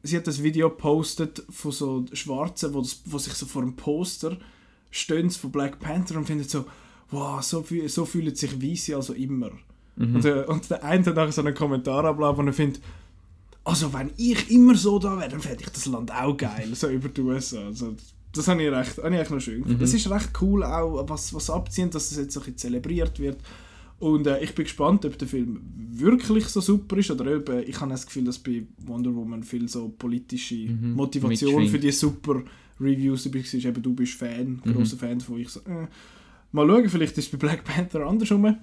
[0.03, 3.75] sie hat das Video gepostet von so Schwarzen, wo, das, wo sich so vor einem
[3.75, 4.37] Poster
[4.89, 6.65] stehen von Black Panther und findet so,
[7.11, 9.51] wow, so, so fühlen sich Weiße also immer.
[9.95, 10.15] Mhm.
[10.15, 12.81] Und, äh, und der eine hat nachher so einen Kommentar abgeladen, wo er findet,
[13.63, 16.89] also wenn ich immer so da wäre, dann fände ich das Land auch geil, so
[16.89, 17.65] über die USA.
[17.65, 17.95] Also,
[18.33, 19.77] das habe ich, recht, habe ich echt noch schön gefunden.
[19.77, 19.83] Mhm.
[19.83, 23.19] Es ist recht cool auch, was, was abziehen, dass das jetzt so ein bisschen zelebriert
[23.19, 23.37] wird.
[24.01, 25.61] Und äh, ich bin gespannt, ob der Film
[25.93, 29.43] wirklich so super ist oder ob, äh, ich habe das Gefühl, dass bei Wonder Woman
[29.43, 32.41] viel so politische Mhm, Motivation für die super
[32.79, 33.65] Reviews dabei war.
[33.69, 34.73] Eben, du bist Fan, Mhm.
[34.73, 35.39] großer Fan davon.
[35.39, 35.87] Ich so, äh,
[36.51, 38.57] mal schauen, vielleicht ist es bei Black Panther andersrum.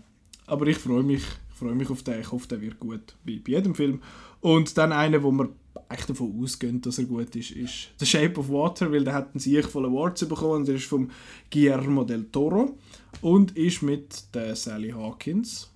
[0.47, 2.21] Aber ich freue mich, ich freue mich auf den.
[2.21, 4.01] Ich hoffe, der wird gut, wie bei jedem Film.
[4.41, 5.51] Und dann einer, wo wir
[5.89, 9.31] echt davon ausgehen, dass er gut ist, ist The Shape of Water, weil der hat
[9.35, 10.61] einen Sieg voll Awards bekommen.
[10.63, 11.11] Und der ist vom
[11.53, 12.77] Guillermo del Toro
[13.23, 15.71] und ist mit der Sally Hawkins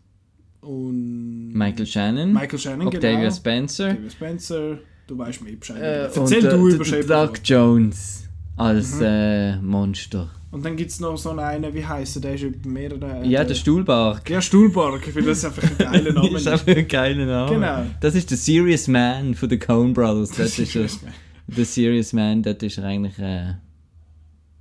[0.60, 3.30] und Michael Shannon, Michael Shannon, Octavia genau.
[3.34, 4.78] Spencer Octavia Spencer.
[5.06, 5.82] Du weißt mehr Bescheid.
[5.82, 7.32] äh, Erzähl und du äh, über Shape Doug.
[7.44, 9.02] Jones als Mhm.
[9.02, 10.30] äh, Monster.
[10.52, 13.24] Und dann gibt es noch so einen, wie heisst er, der ist über mehrere...
[13.26, 14.28] Ja, der Stuhlbark.
[14.28, 16.36] Ja, Stuhlbark, ich finde das einfach ein geiler Name.
[16.36, 17.50] ist einfach ein geiler Name.
[17.54, 17.86] Genau.
[18.00, 20.30] Das ist der Serious Man von den Coen Brothers.
[20.36, 21.12] Das ist er, Serious Man.
[21.48, 23.54] der Serious Man, dort ist eigentlich äh,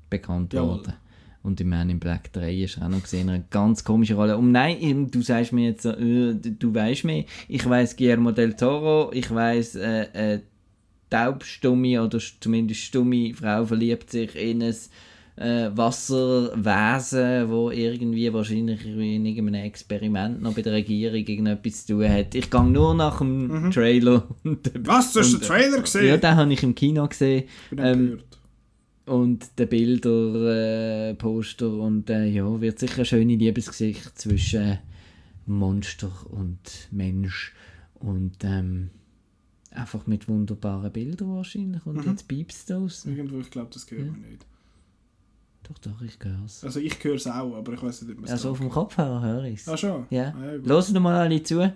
[0.10, 0.70] bekannt Jawohl.
[0.78, 0.94] worden.
[1.44, 4.38] Und im Man in Black 3 ist er auch noch gesehen, eine ganz komische Rolle.
[4.38, 7.26] Und nein, du sagst mir jetzt, äh, du weißt mehr.
[7.48, 10.40] Ich weiß Guillermo del Toro, ich weiß äh, äh,
[11.10, 14.76] taubstumme oder st- zumindest stumme Frau verliebt sich in ein
[15.38, 22.10] äh, Wasserwesen, wo irgendwie wahrscheinlich in irgendeinem Experiment noch bei der Regierung irgendetwas zu tun
[22.10, 22.36] hat.
[22.36, 24.28] Ich gehe nur nach dem Trailer.
[24.44, 26.08] und- Was, du hast den Trailer gesehen?
[26.08, 27.46] Ja, den habe ich im Kino gesehen.
[27.72, 28.26] ich bin ähm, empört.
[29.06, 34.78] Und der Bilder, äh, Poster und äh, ja, wird sicher eine schöne Liebesgeschichte zwischen
[35.48, 36.60] Monster und
[36.92, 37.54] Mensch
[37.96, 38.92] und ähm,
[39.72, 42.12] einfach mit wunderbaren Bildern wahrscheinlich und Mhm.
[42.12, 43.06] jetzt piepst du aus.
[43.06, 44.12] Irgendwo, ich glaube, das gehört Ja.
[44.12, 44.46] man nicht.
[45.64, 46.64] Doch, doch, ich höre es.
[46.64, 48.70] Also ich höre es auch, aber ich weiß nicht, ob man es Also auf dem
[48.70, 49.68] Kopfhörer höre ich es.
[49.70, 50.06] Ah, schon?
[50.10, 50.34] Ja.
[50.36, 50.62] Ah, ja.
[50.64, 51.74] Hören mal alle zu.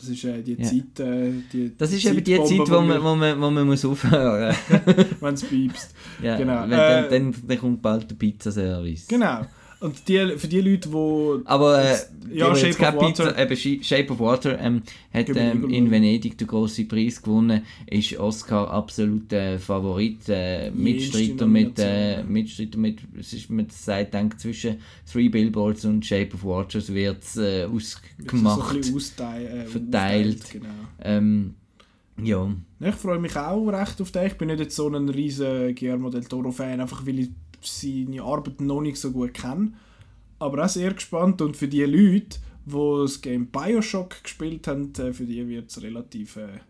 [0.00, 0.64] Das ist äh, die Ja.
[0.64, 3.84] Zeit, äh, die Das ist eben die Zeit, wo man, wo man, wo man muss
[3.84, 4.54] aufhören
[4.86, 5.06] muss.
[5.20, 5.94] Wenn es piepst.
[6.22, 6.64] ja, Genau.
[6.64, 9.06] Äh, dann, dann, dann kommt bald der Pizzaservice.
[9.08, 9.42] Genau.
[9.80, 11.46] Und die, für die Leute, die...
[11.46, 11.96] Aber äh,
[12.32, 13.24] Ja, die, die Shape kein of Water.
[13.32, 17.62] Pizza, eben Sh- Shape of Water ähm, hat ähm, in Venedig den grossen Preis gewonnen,
[17.86, 22.22] ist Oscar absoluter Favorit, äh, Mitstreiter mit, äh.
[22.24, 24.76] Mitstreiter mit, es ist, man sagt, denke, zwischen
[25.10, 28.70] Three Billboards und Shape of Water wird es äh, So ausgemacht.
[28.72, 30.40] ein bisschen austeil, äh, verteilt.
[30.42, 30.68] aufteilt, Genau.
[31.02, 31.54] Ähm,
[32.22, 32.52] ja,
[32.86, 34.26] Ich freue mich auch recht auf den.
[34.26, 37.30] Ich bin nicht jetzt so ein riesen Guillermo del Toro-Fan, einfach weil ich
[37.62, 39.72] seine Arbeit noch nicht so gut kenne.
[40.38, 41.42] Aber auch sehr gespannt.
[41.42, 45.82] Und für die Leute, die das Game Bioshock gespielt haben, äh, für die wird es
[45.82, 46.60] relativ äh,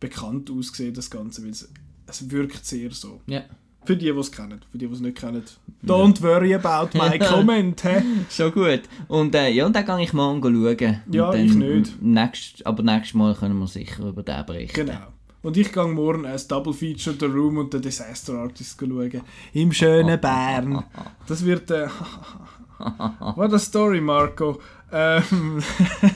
[0.00, 1.70] bekannt aussehen, das Ganze, weil es,
[2.06, 3.20] es wirkt sehr so.
[3.26, 3.42] ja.
[3.86, 4.60] Für die, die es kennen.
[4.72, 5.42] Für die, die es nicht kennen.
[5.84, 7.84] Don't worry about my comment.
[7.84, 8.02] hä?
[8.30, 8.80] Schon gut.
[9.08, 11.02] Und äh, ja, dann gehe ich morgen schauen.
[11.10, 12.02] Ja, dann, ich nicht.
[12.02, 14.86] Nächst, aber nächstes Mal können wir sicher über den berichten.
[14.86, 15.13] Genau.
[15.44, 19.20] Und ich gehe morgen als Double Feature The Room und The Disaster Artist schauen.
[19.52, 20.82] Im schönen Bern.
[21.26, 21.70] Das wird.
[21.70, 21.86] Äh,
[22.78, 24.58] What a story, Marco.
[24.90, 25.62] Ähm,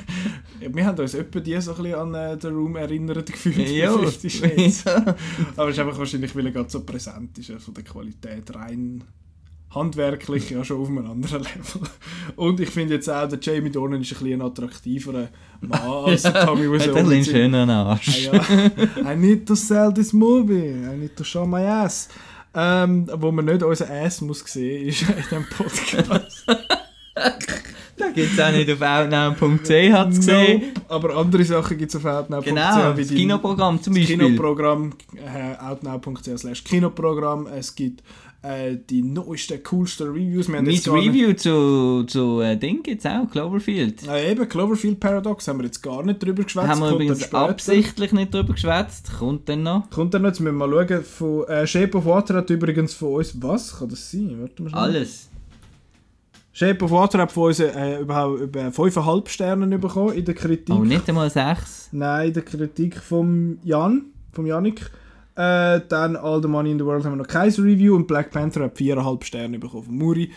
[0.61, 3.68] wir haben uns etwa die so ein bisschen an äh, The Room erinnert gefühlt.
[3.68, 3.93] Ja.
[3.93, 8.55] Aber es ist einfach wahrscheinlich, weil er gerade so präsent ist, äh, von der Qualität
[8.55, 9.05] rein
[9.71, 11.83] handwerklich ja schon auf einem anderen Level.
[12.37, 15.29] Und ich finde jetzt auch, der Jamie Dornan ist ein bisschen ein attraktiverer
[15.61, 16.95] Mann als der Tommy Hat Wiseau.
[16.95, 18.31] ein bisschen schönen Arsch.
[18.33, 18.37] Ah,
[19.03, 19.12] ja.
[19.12, 20.71] I need to sell this movie.
[20.71, 22.09] I need to show my ass.
[22.55, 26.47] Ähm, wo man nicht unser Ass muss sehen, ist in diesem Podcast.
[27.99, 30.73] Da gibt es auch nicht auf outnow.ch, hat es gesehen.
[30.89, 32.45] No, aber andere Sachen gibt es auf outnow.ch.
[32.45, 34.19] Genau, wie das Kinoprogramm zum das Beispiel.
[34.19, 37.47] Kinoprogramm, äh, outnow.ch slash Kinoprogramm.
[37.49, 38.05] Es gibt
[38.49, 40.49] äh, die neuesten, coolsten Reviews.
[40.49, 44.07] Wir haben Mein jetzt gar nicht- Review zu, zu äh, Ding gibt es auch, Cloverfield.
[44.09, 46.68] Äh, eben, Cloverfield Paradox haben wir jetzt gar nicht drüber geschwätzt.
[46.68, 49.11] Haben wir übrigens absichtlich nicht drüber geschwätzt.
[49.18, 49.90] Kommt dann noch.
[49.90, 51.05] Kommt dann noch, jetzt müssen wir mal schauen.
[51.05, 54.36] Von, äh, Shape of Water hat übrigens von uns, was kann das sein?
[54.40, 54.72] Warte mal.
[54.74, 55.28] Alles.
[56.53, 60.74] Shape of Water hat von uns äh, überhaupt über 5,5 Sterne bekommen in der Kritik.
[60.74, 61.88] Oh, nicht einmal sechs.
[61.92, 64.90] Nein, in der Kritik vom Jan, vom Janik.
[65.39, 68.32] Äh, dann All the Money in the World haben wir noch kein Review und Black
[68.32, 70.32] Panther hat 4,5 Sterne bekommen von Muri.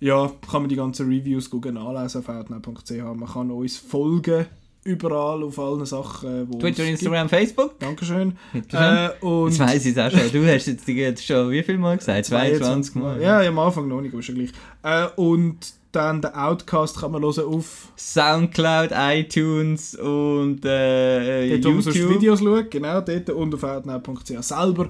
[0.00, 2.90] Ja, kann man die ganzen Reviews gucken, anlesen auf outnow.ch.
[3.14, 4.46] Man kann uns folgen,
[4.84, 7.72] überall, auf allen Sachen, wo Twitter, Instagram, Facebook.
[7.72, 7.82] gibt.
[7.82, 8.38] Dankeschön.
[8.54, 8.80] Bitteschön.
[8.80, 10.32] Äh, und Jetzt weiss ich es auch schon.
[10.32, 12.24] Du hast jetzt die jetzt schon wie viel Mal gesagt?
[12.24, 13.20] 22 Mal.
[13.20, 14.52] Ja, ja, am Anfang noch nicht, aber ja gleich.
[14.82, 15.58] Äh, und
[15.92, 21.96] dann den Outcast kann man hören auf Soundcloud, iTunes und äh, dort, wo man sonst
[21.96, 22.14] YouTube.
[22.14, 24.88] Videos schaut, genau dort und auf outnow.ch selber.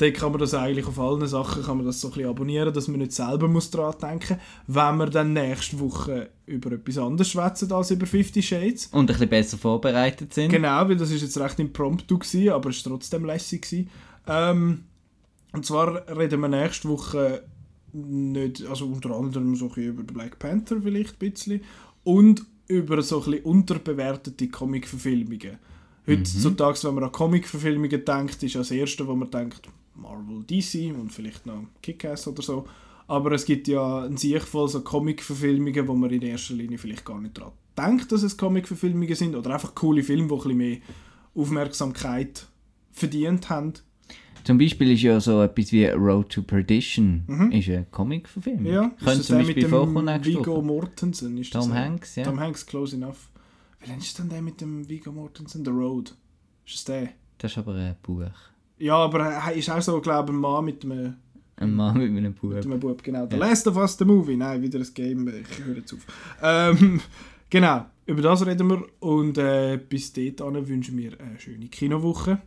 [0.00, 2.72] Dort kann man das eigentlich auf allen Sachen kann man das so ein bisschen abonnieren,
[2.72, 7.30] dass man nicht selber muss dran denken wenn wir dann nächste Woche über etwas anderes
[7.30, 8.86] schwätzen als über 50 Shades.
[8.86, 10.48] Und ein bisschen besser vorbereitet sind.
[10.48, 13.62] Genau, weil das ist jetzt recht impromptu gewesen, aber es war trotzdem lässig.
[13.62, 13.90] Gewesen.
[14.26, 14.84] Ähm,
[15.52, 17.42] und zwar reden wir nächste Woche
[17.92, 21.60] nicht, also unter anderem so ein über den Black Panther vielleicht ein bisschen
[22.04, 25.58] und über so ein unterbewertete Comic-Verfilmungen.
[26.06, 31.12] Heutzutage, wenn man an Comic-Verfilmungen denkt, ist das Erste, wo man denkt, Marvel, DC und
[31.12, 32.66] vielleicht noch Kick-Ass oder so.
[33.06, 37.04] Aber es gibt ja ein Sicht voll so Comic-Verfilmungen, wo man in erster Linie vielleicht
[37.04, 40.56] gar nicht daran denkt, dass es Comic-Verfilmungen sind oder einfach coole Filme, die ein bisschen
[40.56, 40.78] mehr
[41.34, 42.46] Aufmerksamkeit
[42.92, 43.74] verdient haben.
[44.44, 47.52] Zum Beispiel ist ja so etwas wie Road to Perdition Mhm.
[47.52, 48.64] ist ein Comic-Verfilm.
[48.66, 50.62] Ja, Könnte das zum Beispiel mit vorkommen dem nächste Viggo Woche.
[50.64, 51.38] Mortensen?
[51.38, 51.84] Ist das Tom er?
[51.84, 52.24] Hanks, ja.
[52.24, 53.28] Tom Hanks, close enough.
[53.84, 55.64] Wie ist denn der mit dem Viggo Mortensen?
[55.64, 56.14] The Road.
[56.66, 57.08] Ist das der?
[57.38, 58.24] Das ist aber ein Buch.
[58.78, 61.14] Ja, aber er ist auch so, glaube ich, ein Mann mit einem,
[61.56, 62.50] Ein Mann mit einem Buch.
[62.50, 63.02] mit einem Bub.
[63.02, 63.26] Genau.
[63.30, 63.46] The Ja.
[63.46, 64.36] Last of Us, the Movie.
[64.36, 65.28] Nein, wieder ein Game.
[65.28, 66.00] Ich höre jetzt auf.
[66.42, 67.00] Ähm,
[67.50, 68.84] genau, über das reden wir.
[69.00, 70.36] Und äh, bis dahin
[70.68, 72.40] wünschen wir eine schöne Kinowoche.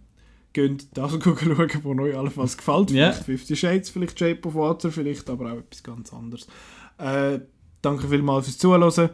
[0.53, 2.91] Geht das schauen, was euch allenfalls gefällt.
[2.91, 3.11] Ja.
[3.11, 6.47] Vielleicht Fifty Shades, vielleicht Shape of Water, vielleicht aber auch etwas ganz anderes.
[6.99, 7.39] Äh,
[7.81, 9.09] danke vielmals fürs Zuhören.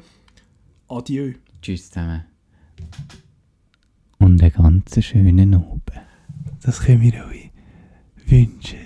[0.90, 1.34] Adieu.
[1.62, 2.26] Tschüss zusammen.
[4.18, 5.84] Und einen ganz schönen Abend.
[6.62, 7.52] Das können wir euch
[8.26, 8.80] wünschen.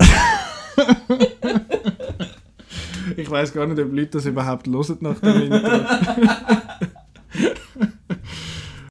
[3.16, 5.70] ich weiß gar nicht, ob Leute das überhaupt hören nach dem Intro.